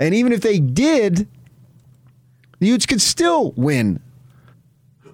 [0.00, 1.26] And even if they did,
[2.58, 4.00] the Utes could still win.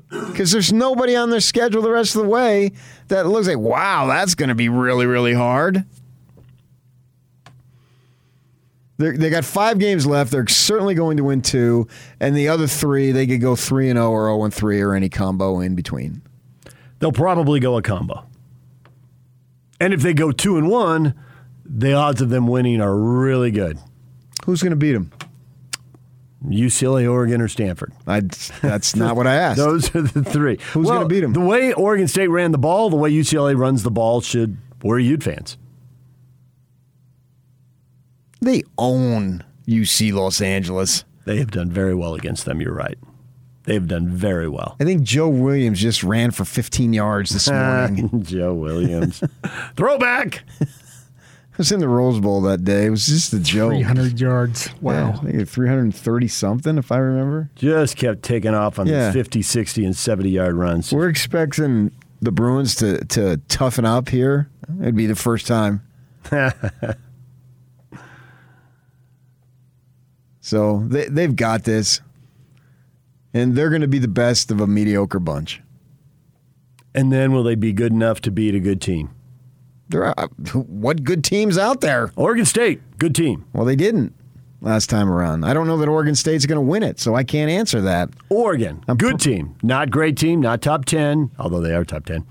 [0.08, 2.72] Because there's nobody on their schedule the rest of the way
[3.08, 5.84] that looks like, wow, that's going to be really, really hard.
[8.96, 10.30] They're, they got five games left.
[10.30, 11.88] They're certainly going to win two,
[12.20, 14.94] and the other three they could go three and zero or zero and three or
[14.94, 16.22] any combo in between.
[17.00, 18.24] They'll probably go a combo.
[19.80, 21.14] And if they go two and one,
[21.64, 23.78] the odds of them winning are really good.
[24.44, 25.10] Who's going to beat them?
[26.46, 27.92] UCLA, Oregon, or Stanford.
[28.06, 28.20] I,
[28.60, 29.56] that's not what I asked.
[29.56, 30.58] Those are the three.
[30.72, 31.32] Who's Well, gonna beat them?
[31.32, 35.04] The way Oregon State ran the ball, the way UCLA runs the ball should worry
[35.04, 35.56] Ute fans.
[38.42, 41.04] They own UC Los Angeles.
[41.24, 42.60] They have done very well against them.
[42.60, 42.98] You're right.
[43.64, 44.76] They have done very well.
[44.78, 48.22] I think Joe Williams just ran for 15 yards this morning.
[48.24, 49.22] Joe Williams.
[49.76, 50.42] Throwback.
[50.60, 52.86] I was in the Rose Bowl that day.
[52.86, 53.70] It was just a joke.
[53.72, 54.66] 300 yards.
[54.66, 55.10] Yeah, Wow.
[55.22, 57.48] I think 330 something, if I remember.
[57.54, 59.06] Just kept taking off on Yeah.
[59.06, 60.92] these 50, 60, and 70 yard runs.
[60.92, 64.50] We're expecting the Bruins to, to toughen up here.
[64.80, 65.82] It'd be the first time.
[70.40, 72.00] so they, they've got this.
[73.34, 75.60] And they're going to be the best of a mediocre bunch.
[76.94, 79.10] And then will they be good enough to beat a good team?
[79.88, 80.28] There are, uh,
[80.60, 82.12] what good teams out there?
[82.16, 83.44] Oregon State, good team.
[83.52, 84.14] Well, they didn't
[84.60, 85.44] last time around.
[85.44, 88.08] I don't know that Oregon State's going to win it, so I can't answer that.
[88.30, 89.56] Oregon, good team.
[89.62, 92.24] Not great team, not top 10, although they are top 10.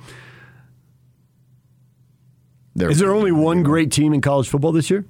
[2.75, 5.05] They're- Is there only one great team in college football this year?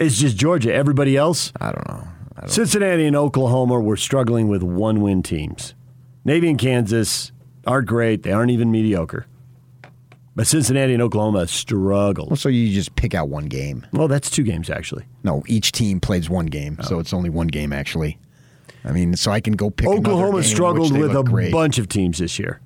[0.00, 0.72] It's just Georgia.
[0.74, 1.52] Everybody else?
[1.60, 2.08] I don't know.
[2.48, 5.74] Cincinnati and Oklahoma were struggling with one win teams.
[6.24, 7.32] Navy and Kansas
[7.66, 8.22] aren't great.
[8.22, 9.26] They aren't even mediocre.
[10.34, 12.38] But Cincinnati and Oklahoma struggled.
[12.38, 13.86] so you just pick out one game.
[13.92, 15.04] Well, that's two games, actually.
[15.24, 18.18] No, each team plays one game, so it's only one game actually.
[18.84, 19.88] I mean, so I can go pick.
[19.88, 21.52] Oklahoma struggled with a great.
[21.52, 22.60] bunch of teams this year.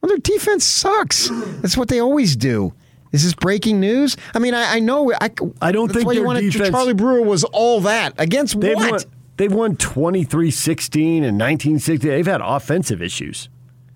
[0.00, 1.30] Well, their defense sucks.
[1.62, 2.74] That's what they always do.
[3.12, 4.16] Is this breaking news?
[4.34, 5.12] I mean, I, I know.
[5.12, 5.30] I,
[5.62, 8.90] I don't think their defense- Charlie Brewer was all that against They've what?
[8.90, 9.00] won,
[9.36, 12.10] they've won 23 16 and 19 16.
[12.10, 13.48] They've had offensive issues.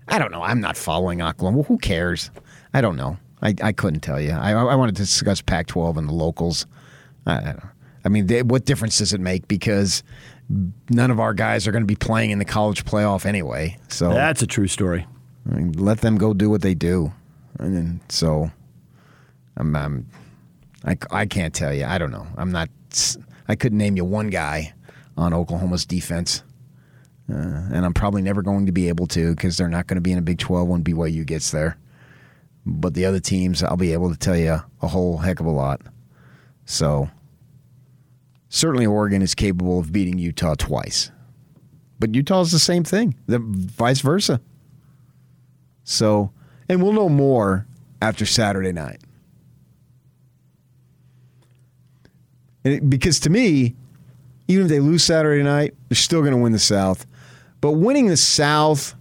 [0.07, 0.41] I don't know.
[0.41, 1.57] I'm not following Oklahoma.
[1.57, 2.31] Well, who cares?
[2.73, 3.17] I don't know.
[3.41, 4.31] I, I couldn't tell you.
[4.31, 6.65] I, I wanted to discuss Pac-12 and the locals.
[7.25, 7.63] I, I don't.
[8.05, 9.47] I mean, they, what difference does it make?
[9.47, 10.03] Because
[10.89, 13.77] none of our guys are going to be playing in the college playoff anyway.
[13.89, 15.05] So That's a true story.
[15.49, 17.13] I mean, let them go do what they do.
[17.59, 18.51] And then, so
[19.57, 20.07] I'm, I'm
[20.85, 21.85] I, I can't tell you.
[21.85, 22.25] I don't know.
[22.37, 22.69] I'm not.
[23.47, 24.73] I couldn't name you one guy
[25.19, 26.43] on Oklahoma's defense,
[27.29, 30.01] uh, and I'm probably never going to be able to because they're not going to
[30.01, 31.77] be in a Big 12 when BYU gets there.
[32.65, 35.51] But the other teams, I'll be able to tell you a whole heck of a
[35.51, 35.81] lot.
[36.65, 37.09] So
[38.47, 41.11] certainly, Oregon is capable of beating Utah twice,
[41.99, 43.15] but Utah is the same thing.
[43.27, 44.39] The vice versa.
[45.83, 46.31] So,
[46.69, 47.65] and we'll know more
[48.01, 49.01] after Saturday night.
[52.63, 53.75] It- because to me,
[54.49, 57.05] even if they lose Saturday night, they're still going to win the South.
[57.61, 58.95] But winning the South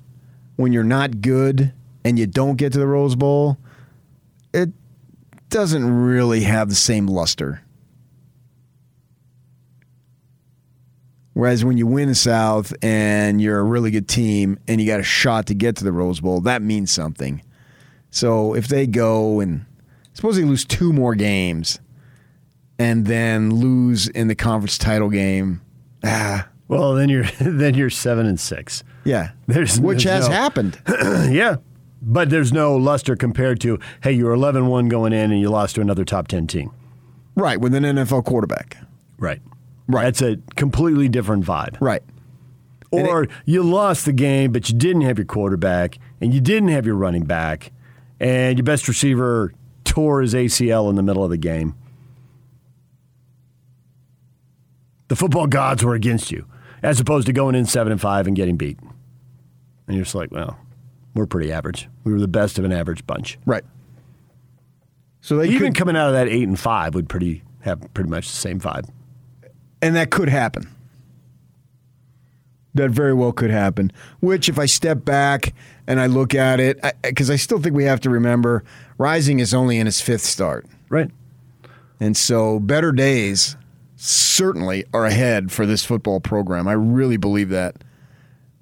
[0.56, 1.72] when you're not good
[2.04, 3.56] and you don't get to the Rose Bowl,
[4.52, 4.68] it
[5.48, 7.62] doesn't really have the same luster.
[11.32, 15.00] Whereas when you win the South and you're a really good team and you got
[15.00, 17.40] a shot to get to the Rose Bowl, that means something.
[18.10, 19.64] So if they go and
[20.12, 21.78] suppose they lose two more games
[22.78, 25.60] and then lose in the conference title game,
[26.04, 28.84] ah, Well, then you're then you're seven and six.
[29.04, 30.80] yeah, There's- which there's has no- happened.
[31.32, 31.56] yeah,
[32.02, 35.74] but there's no luster compared to hey, you were 11-1 going in and you lost
[35.76, 36.70] to another top ten team.
[37.34, 38.76] right, with an NFL quarterback.
[39.18, 39.40] Right.
[39.88, 40.04] Right.
[40.04, 41.76] That's a completely different vibe.
[41.80, 42.02] Right.
[42.90, 46.86] Or you lost the game, but you didn't have your quarterback and you didn't have
[46.86, 47.70] your running back,
[48.20, 49.52] and your best receiver
[49.84, 51.74] tore his ACL in the middle of the game.
[55.08, 56.46] The football gods were against you,
[56.82, 58.78] as opposed to going in seven and five and getting beat.
[59.86, 60.58] And you're just like, well,
[61.14, 61.88] we're pretty average.
[62.04, 63.38] We were the best of an average bunch.
[63.46, 63.64] Right.
[65.20, 68.10] So they Even could, coming out of that eight and five would pretty have pretty
[68.10, 68.88] much the same vibe.
[69.82, 70.68] and that could happen.
[72.74, 73.90] That very well could happen.
[74.20, 75.54] Which, if I step back
[75.86, 78.62] and I look at it, because I, still think we have to remember,
[78.98, 81.10] Rising is only in his fifth start, Right.
[81.98, 83.56] and so better days
[84.00, 86.66] certainly are ahead for this football program.
[86.68, 87.76] I really believe that.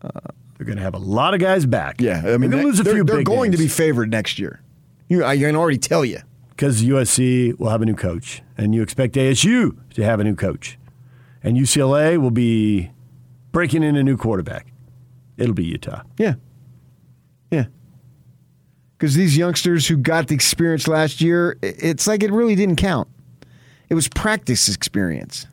[0.02, 0.10] Uh,
[0.56, 2.00] They're going to have a lot of guys back.
[2.00, 4.38] Yeah, I mean, they're, they, lose a they're, few they're going to be favored next
[4.38, 4.62] year.
[5.08, 6.20] You, I can already tell you.
[6.50, 10.34] because USC will have a new coach, and you expect ASU to have a new
[10.34, 10.78] coach,
[11.42, 12.90] and UCLA will be
[13.52, 14.72] breaking in a new quarterback.
[15.36, 16.02] It'll be Utah.
[16.18, 16.34] Yeah.
[17.50, 17.66] Yeah.
[18.98, 23.08] Because these youngsters who got the experience last year, it's like it really didn't count.
[23.88, 25.46] It was practice experience.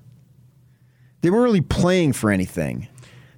[1.21, 2.88] They weren't really playing for anything.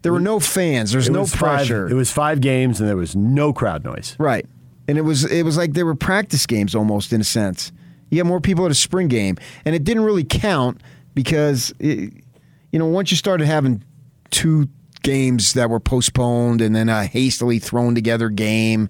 [0.01, 0.91] There were no fans.
[0.91, 1.85] There's was no pressure.
[1.85, 4.15] Five, it was five games, and there was no crowd noise.
[4.19, 4.45] Right.
[4.87, 7.71] And it was it was like they were practice games almost in a sense.
[8.11, 10.81] You got more people at a spring game, and it didn't really count
[11.15, 12.13] because it,
[12.71, 13.83] you know once you started having
[14.29, 14.69] two
[15.01, 18.89] games that were postponed and then a hastily thrown together game,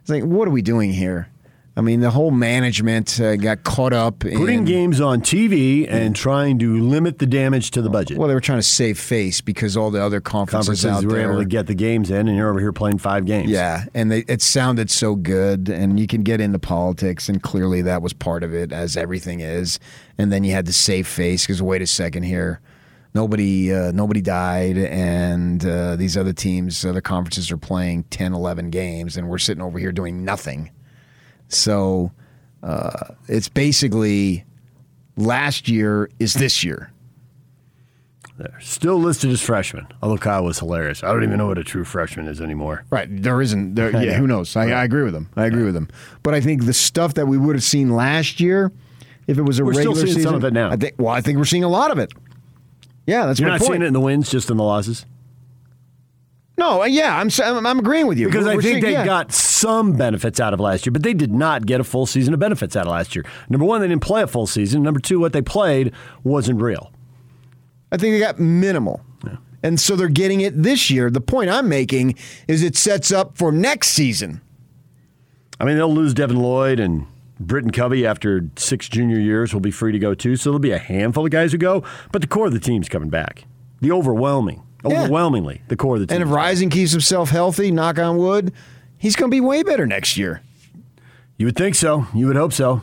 [0.00, 1.28] it's like what are we doing here?
[1.74, 6.14] I mean, the whole management uh, got caught up in Putting games on TV and
[6.14, 8.18] trying to limit the damage to the budget.
[8.18, 11.16] Well, they were trying to save face because all the other conferences, Conferences out were
[11.16, 13.48] there able to get the games in, and you're over here playing five games.
[13.48, 17.80] Yeah, and they, it sounded so good, and you can get into politics, and clearly
[17.82, 19.80] that was part of it, as everything is.
[20.18, 22.60] And then you had to save face because wait a second here,
[23.14, 28.68] nobody uh, nobody died, and uh, these other teams, other conferences are playing 10, 11
[28.68, 30.70] games, and we're sitting over here doing nothing.
[31.54, 32.12] So
[32.62, 34.44] uh, it's basically
[35.16, 36.90] last year is this year.
[38.38, 41.04] They're still listed as freshmen, although Kyle was hilarious.
[41.04, 42.84] I don't even know what a true freshman is anymore.
[42.90, 43.06] Right.
[43.10, 43.74] There isn't.
[43.74, 44.00] There, yeah.
[44.00, 44.12] Yeah.
[44.14, 44.56] Who knows?
[44.56, 45.28] I, I agree with them.
[45.36, 45.88] I agree with them.
[46.22, 48.72] But I think the stuff that we would have seen last year,
[49.26, 49.90] if it was a regular.
[49.90, 50.70] We're still regular seeing season, some of it now.
[50.70, 50.94] I think.
[50.98, 52.12] Well, I think we're seeing a lot of it.
[53.06, 53.70] Yeah, that's You're my not point.
[53.70, 55.04] seeing it in the wins, just in the losses.
[56.58, 57.28] No, uh, yeah, I'm.
[57.42, 59.04] I'm, I'm agreeing with you Because We're- I think seeing- they yeah.
[59.06, 62.34] got some benefits out of last year, but they did not get a full season
[62.34, 63.24] of benefits out of last year.
[63.48, 64.82] Number one, they didn't play a full season.
[64.82, 65.92] Number two, what they played
[66.24, 66.92] wasn't real.
[67.90, 69.02] I think they got minimal.
[69.64, 71.08] And so they're getting it this year.
[71.08, 72.16] The point I'm making
[72.48, 74.40] is it sets up for next season.
[75.60, 77.06] I mean, they'll lose Devin Lloyd and
[77.38, 80.34] Britton Covey after six junior years will be free to go too.
[80.34, 82.88] So there'll be a handful of guys who go, but the core of the team's
[82.88, 83.44] coming back.
[83.80, 85.02] The overwhelming, Yeah.
[85.02, 86.20] overwhelmingly, the core of the team.
[86.22, 88.52] And if Rising keeps himself healthy, knock on wood,
[88.98, 90.42] he's going to be way better next year.
[91.36, 92.06] you would think so.
[92.14, 92.82] You would hope so.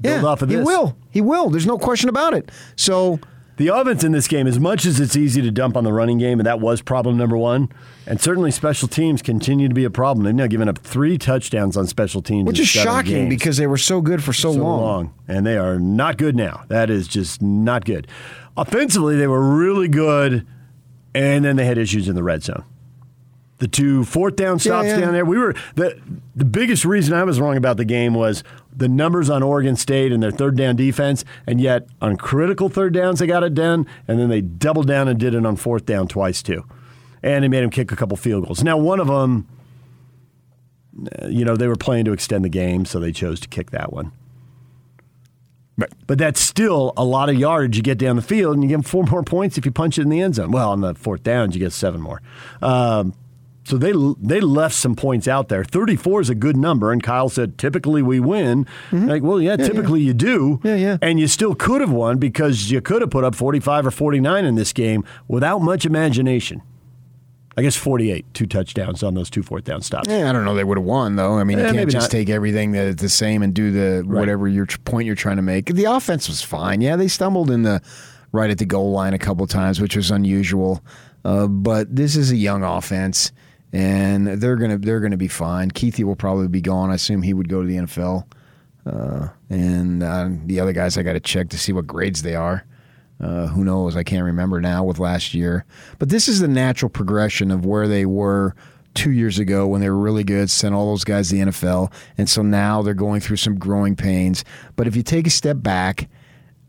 [0.00, 0.58] Build yeah, off of this.
[0.58, 0.96] he will.
[1.10, 1.50] He will.
[1.50, 2.50] There's no question about it.
[2.76, 3.20] So
[3.56, 6.18] The offense in this game, as much as it's easy to dump on the running
[6.18, 7.68] game, and that was problem number one,
[8.06, 10.24] and certainly special teams continue to be a problem.
[10.24, 13.28] They've now given up three touchdowns on special teams, Which is shocking games.
[13.30, 14.80] because they were so good for so, so long.
[14.82, 15.14] long.
[15.28, 16.64] and they are not good now.
[16.68, 18.08] That is just not good.
[18.56, 20.46] Offensively, they were really good,
[21.14, 22.64] and then they had issues in the red zone.
[23.58, 25.00] The two fourth down stops yeah.
[25.00, 25.24] down there.
[25.24, 25.98] We were the
[26.34, 28.42] the biggest reason I was wrong about the game was
[28.76, 32.92] the numbers on Oregon State and their third down defense, and yet on critical third
[32.92, 35.86] downs they got it done, and then they doubled down and did it on fourth
[35.86, 36.64] down twice too,
[37.22, 38.64] and they made them kick a couple field goals.
[38.64, 39.46] Now one of them,
[41.28, 43.92] you know, they were playing to extend the game, so they chose to kick that
[43.92, 44.10] one.
[45.76, 45.90] Right.
[46.06, 48.86] But that's still a lot of yardage you get down the field, and you get
[48.86, 50.50] four more points if you punch it in the end zone.
[50.50, 52.22] Well, on the fourth downs, you get seven more.
[52.62, 53.14] Um,
[53.66, 55.64] so they they left some points out there.
[55.64, 58.66] Thirty four is a good number, and Kyle said typically we win.
[58.92, 60.58] Like, well, yeah, typically you do.
[60.58, 60.66] Mm-hmm.
[60.68, 60.98] Yeah, yeah.
[61.00, 63.90] And you still could have won because you could have put up forty five or
[63.90, 66.62] forty nine in this game without much imagination.
[67.56, 70.08] I guess forty eight, two touchdowns on those two fourth down stops.
[70.08, 70.54] Yeah, I don't know.
[70.54, 71.38] They would have won though.
[71.38, 72.10] I mean, you Eh, can't just not.
[72.10, 75.42] take everything that is the same and do the whatever your point you're trying to
[75.42, 75.66] make.
[75.66, 76.80] The offense was fine.
[76.80, 77.80] Yeah, they stumbled in the
[78.32, 80.82] right at the goal line a couple times, which was unusual.
[81.24, 83.30] Uh, but this is a young offense,
[83.72, 85.70] and they're gonna they're gonna be fine.
[85.70, 86.90] Kuithe will probably be gone.
[86.90, 88.24] I assume he would go to the NFL.
[88.86, 92.34] Uh, and uh, the other guys, I got to check to see what grades they
[92.34, 92.66] are.
[93.24, 93.96] Uh, who knows?
[93.96, 95.64] I can't remember now with last year.
[95.98, 98.54] But this is the natural progression of where they were
[98.92, 101.90] two years ago when they were really good, sent all those guys to the NFL.
[102.18, 104.44] And so now they're going through some growing pains.
[104.76, 106.10] But if you take a step back,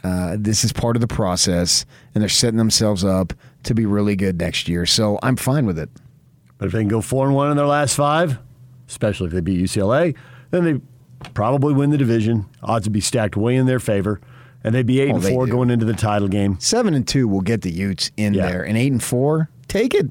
[0.01, 3.33] uh, this is part of the process, and they're setting themselves up
[3.63, 4.85] to be really good next year.
[4.85, 5.89] So I'm fine with it.
[6.57, 8.39] But if they can go four and one in their last five,
[8.87, 10.15] especially if they beat UCLA,
[10.51, 12.45] then they probably win the division.
[12.63, 14.21] Odds would be stacked way in their favor,
[14.65, 16.57] and they'd be eight Oh, and they four going into the title game.
[16.59, 18.47] Seven and two will get the Utes in Yeah.
[18.49, 20.09] there, and eight and four, take it.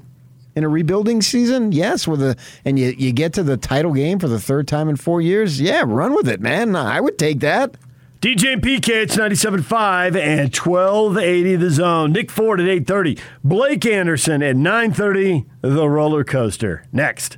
[0.55, 4.19] In a rebuilding season, yes, with a and you you get to the title game
[4.19, 6.75] for the third time in four years, yeah, run with it, man.
[6.77, 7.75] I would take that.
[8.21, 12.11] DJ and PK, it's 97.5 and 1280 the zone.
[12.13, 13.19] Nick Ford at 8.30.
[13.43, 16.85] Blake Anderson at 9.30, the roller coaster.
[16.93, 17.37] Next.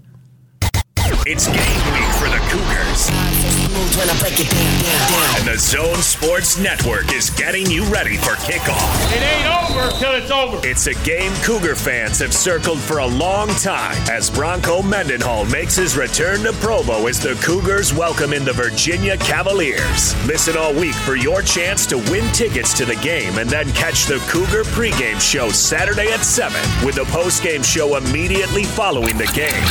[1.26, 3.27] It's game week for the Cougars.
[3.98, 5.40] Moves when I break it down, down, down.
[5.40, 9.16] And the Zone Sports Network is getting you ready for kickoff.
[9.16, 10.60] It ain't over till it's over.
[10.68, 15.76] It's a game Cougar fans have circled for a long time as Bronco Mendenhall makes
[15.76, 20.16] his return to Provo as the Cougars welcome in the Virginia Cavaliers.
[20.26, 24.06] Listen all week for your chance to win tickets to the game and then catch
[24.06, 29.64] the Cougar pregame show Saturday at 7 with the postgame show immediately following the game.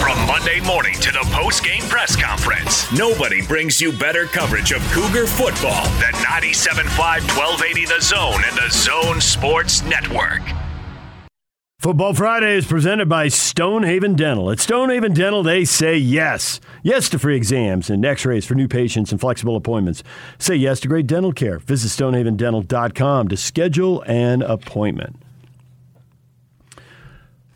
[0.00, 5.26] From Monday morning to the postgame press conference, nobody brings you better coverage of Cougar
[5.26, 6.86] football than 97.5
[7.36, 10.40] 1280 The Zone and the Zone Sports Network.
[11.80, 14.50] Football Friday is presented by Stonehaven Dental.
[14.52, 16.60] At Stonehaven Dental, they say yes.
[16.84, 20.02] Yes to free exams and x rays for new patients and flexible appointments.
[20.38, 21.58] Say yes to great dental care.
[21.58, 25.16] Visit stonehavendental.com to schedule an appointment.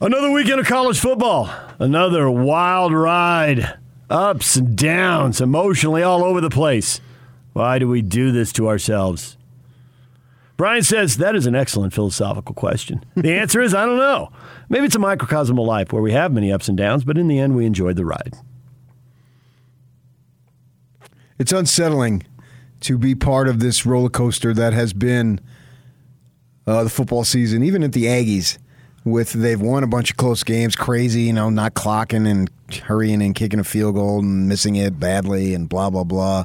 [0.01, 1.51] Another weekend of college football.
[1.79, 3.79] Another wild ride.
[4.11, 7.01] Ups and downs, emotionally all over the place.
[7.53, 9.37] Why do we do this to ourselves?
[10.57, 13.05] Brian says that is an excellent philosophical question.
[13.15, 14.31] The answer is I don't know.
[14.69, 17.29] Maybe it's a microcosm of life where we have many ups and downs, but in
[17.29, 18.37] the end, we enjoyed the ride.
[21.39, 22.25] It's unsettling
[22.81, 25.41] to be part of this roller coaster that has been
[26.67, 28.59] uh, the football season, even at the Aggies.
[29.03, 33.21] With they've won a bunch of close games, crazy, you know, not clocking and hurrying
[33.23, 36.45] and kicking a field goal and missing it badly and blah blah blah.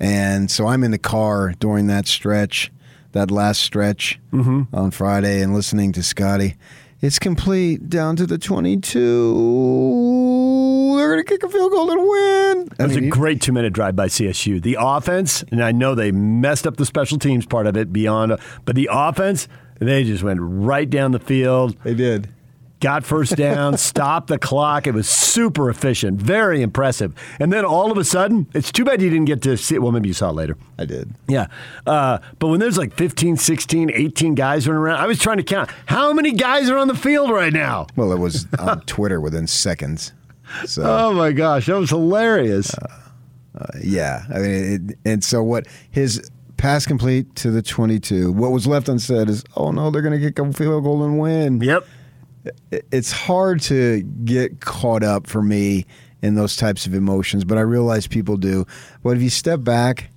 [0.00, 2.70] And so I'm in the car during that stretch,
[3.12, 4.74] that last stretch Mm-hmm.
[4.76, 6.56] on Friday, and listening to Scotty.
[7.02, 10.96] It's complete down to the 22.
[10.96, 12.68] They're going to kick a field goal and win.
[12.78, 14.62] That was mean, a great two minute drive by CSU.
[14.62, 18.36] The offense, and I know they messed up the special teams part of it beyond,
[18.64, 19.48] but the offense,
[19.78, 22.28] they just went right down the field, They did.
[22.80, 24.86] Got first down, stopped the clock.
[24.86, 27.14] It was super efficient, very impressive.
[27.40, 29.82] And then all of a sudden, it's too bad you didn't get to see it.
[29.82, 30.56] Well, maybe you saw it later.
[30.78, 31.14] I did.
[31.28, 31.46] Yeah.
[31.86, 35.42] Uh, but when there's like 15, 16, 18 guys running around, I was trying to
[35.42, 37.86] count how many guys are on the field right now.
[37.96, 40.12] Well, it was on Twitter within seconds.
[40.66, 42.74] So Oh my gosh, that was hilarious.
[43.82, 45.66] yeah, I mean, it, and so what?
[45.90, 48.32] His pass complete to the twenty-two.
[48.32, 51.18] What was left unsaid is, oh no, they're going to kick a field goal and
[51.18, 51.60] win.
[51.60, 51.86] yep.
[52.70, 55.86] It- It's hard to get caught up for me
[56.22, 58.66] in those types of emotions, but I realize people do.
[59.02, 60.10] But if you step back,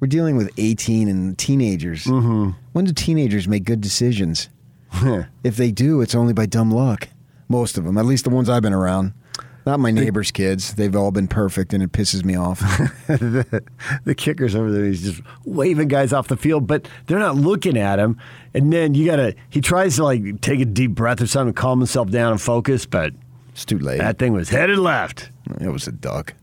[0.00, 2.04] we're dealing with eighteen and teenagers.
[2.04, 2.50] Mm-hmm.
[2.72, 4.48] When do teenagers make good decisions?
[5.44, 7.08] if they do, it's only by dumb luck.
[7.48, 9.12] Most of them, at least the ones I've been around.
[9.64, 10.74] Not my neighbors' kids.
[10.74, 12.60] They've all been perfect, and it pisses me off.
[13.06, 13.62] the,
[14.04, 14.84] the kicker's over there.
[14.84, 18.18] He's just waving guys off the field, but they're not looking at him.
[18.54, 19.34] And then you gotta.
[19.50, 22.86] He tries to like take a deep breath or something, calm himself down and focus,
[22.86, 23.12] but
[23.52, 23.98] It's too late.
[23.98, 25.30] that thing was headed left.
[25.60, 26.34] it was a duck.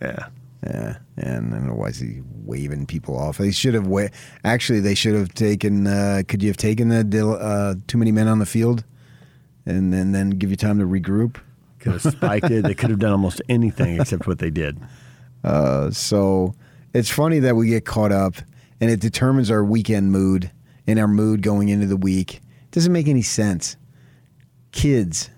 [0.00, 0.26] Yeah.
[0.64, 3.38] Yeah, and I don't know why is he waving people off.
[3.38, 4.08] They should have wa-
[4.44, 4.80] actually.
[4.80, 5.86] They should have taken.
[5.86, 8.82] Uh, could you have taken the uh, too many men on the field,
[9.66, 11.36] and then then give you time to regroup?
[11.78, 12.62] Could have spiked it.
[12.62, 14.78] They could have done almost anything except what they did.
[15.44, 16.54] Uh, so
[16.92, 18.34] it's funny that we get caught up,
[18.80, 20.50] and it determines our weekend mood
[20.86, 22.36] and our mood going into the week.
[22.36, 23.76] It doesn't make any sense.
[24.72, 25.30] Kids,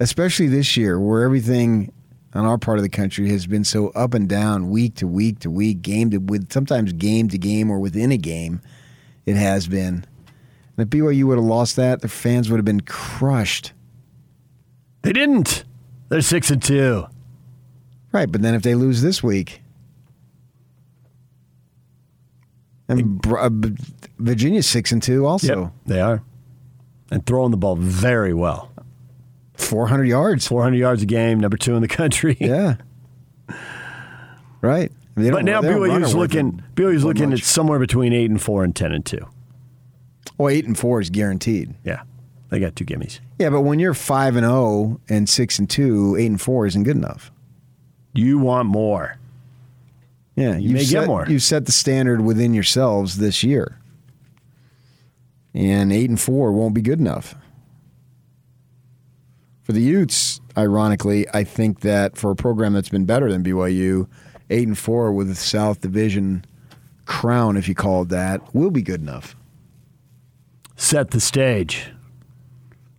[0.00, 1.92] especially this year, where everything
[2.34, 5.40] on our part of the country has been so up and down, week to week
[5.40, 8.60] to week, game to with sometimes game to game or within a game,
[9.26, 10.04] it has been.
[10.76, 13.72] And if BYU would have lost that, the fans would have been crushed.
[15.02, 15.64] They didn't.
[16.08, 17.06] They're six and two.
[18.12, 19.62] Right, but then if they lose this week,
[22.88, 23.48] and uh,
[24.18, 26.22] Virginia's six and two, also Yep, they are,
[27.10, 28.70] and throwing the ball very well.
[29.54, 30.46] four hundred yards.
[30.46, 32.36] 400 yards a game, number two in the country.
[32.40, 32.76] Yeah,
[34.60, 34.92] right.
[35.16, 36.62] I mean, But now BYU's looking.
[36.74, 37.40] BYU's looking much.
[37.40, 39.26] at somewhere between eight and four and ten and two.
[40.38, 41.74] Well, eight and four is guaranteed.
[41.84, 42.02] Yeah,
[42.52, 43.18] they got two gimmies.
[43.38, 46.82] Yeah, but when you're five and zero and six and two, eight and four isn't
[46.82, 47.32] good enough.
[48.12, 49.16] You want more.
[50.36, 51.26] Yeah, you may get set, more.
[51.26, 53.78] You set the standard within yourselves this year,
[55.54, 57.34] and eight and four won't be good enough
[59.62, 60.38] for the Utes.
[60.54, 64.08] Ironically, I think that for a program that's been better than BYU,
[64.50, 66.44] eight and four with the South Division
[67.06, 69.34] crown, if you call it that, will be good enough.
[70.76, 71.86] Set the stage.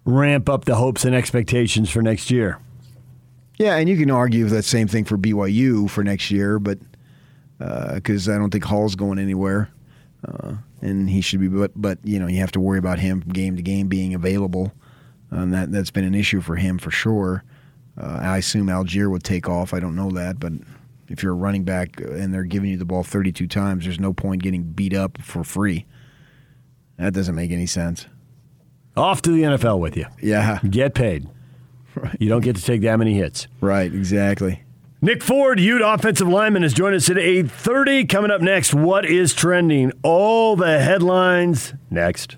[0.06, 2.60] Ramp up the hopes and expectations for next year.
[3.58, 6.80] Yeah, and you can argue that same thing for BYU for next year, but
[7.60, 9.70] because I don't think Hall's going anywhere,
[10.28, 11.48] uh, and he should be.
[11.48, 14.14] But but you know you have to worry about him from game to game being
[14.14, 14.74] available,
[15.30, 17.44] and that that's been an issue for him for sure.
[17.98, 19.74] Uh, I assume Allgeier would take off.
[19.74, 20.54] I don't know that, but
[21.10, 24.14] if you're a running back and they're giving you the ball 32 times, there's no
[24.14, 25.86] point getting beat up for free.
[26.98, 28.08] That doesn't make any sense.
[28.96, 30.06] Off to the NFL with you.
[30.22, 30.60] Yeah.
[30.70, 31.28] Get paid.
[32.20, 33.48] You don't get to take that many hits.
[33.62, 34.64] Right, exactly.
[35.02, 38.08] Nick Ford, Ute offensive lineman, has joined us at 8.30.
[38.08, 39.92] Coming up next, what is trending?
[40.02, 42.38] All the headlines next.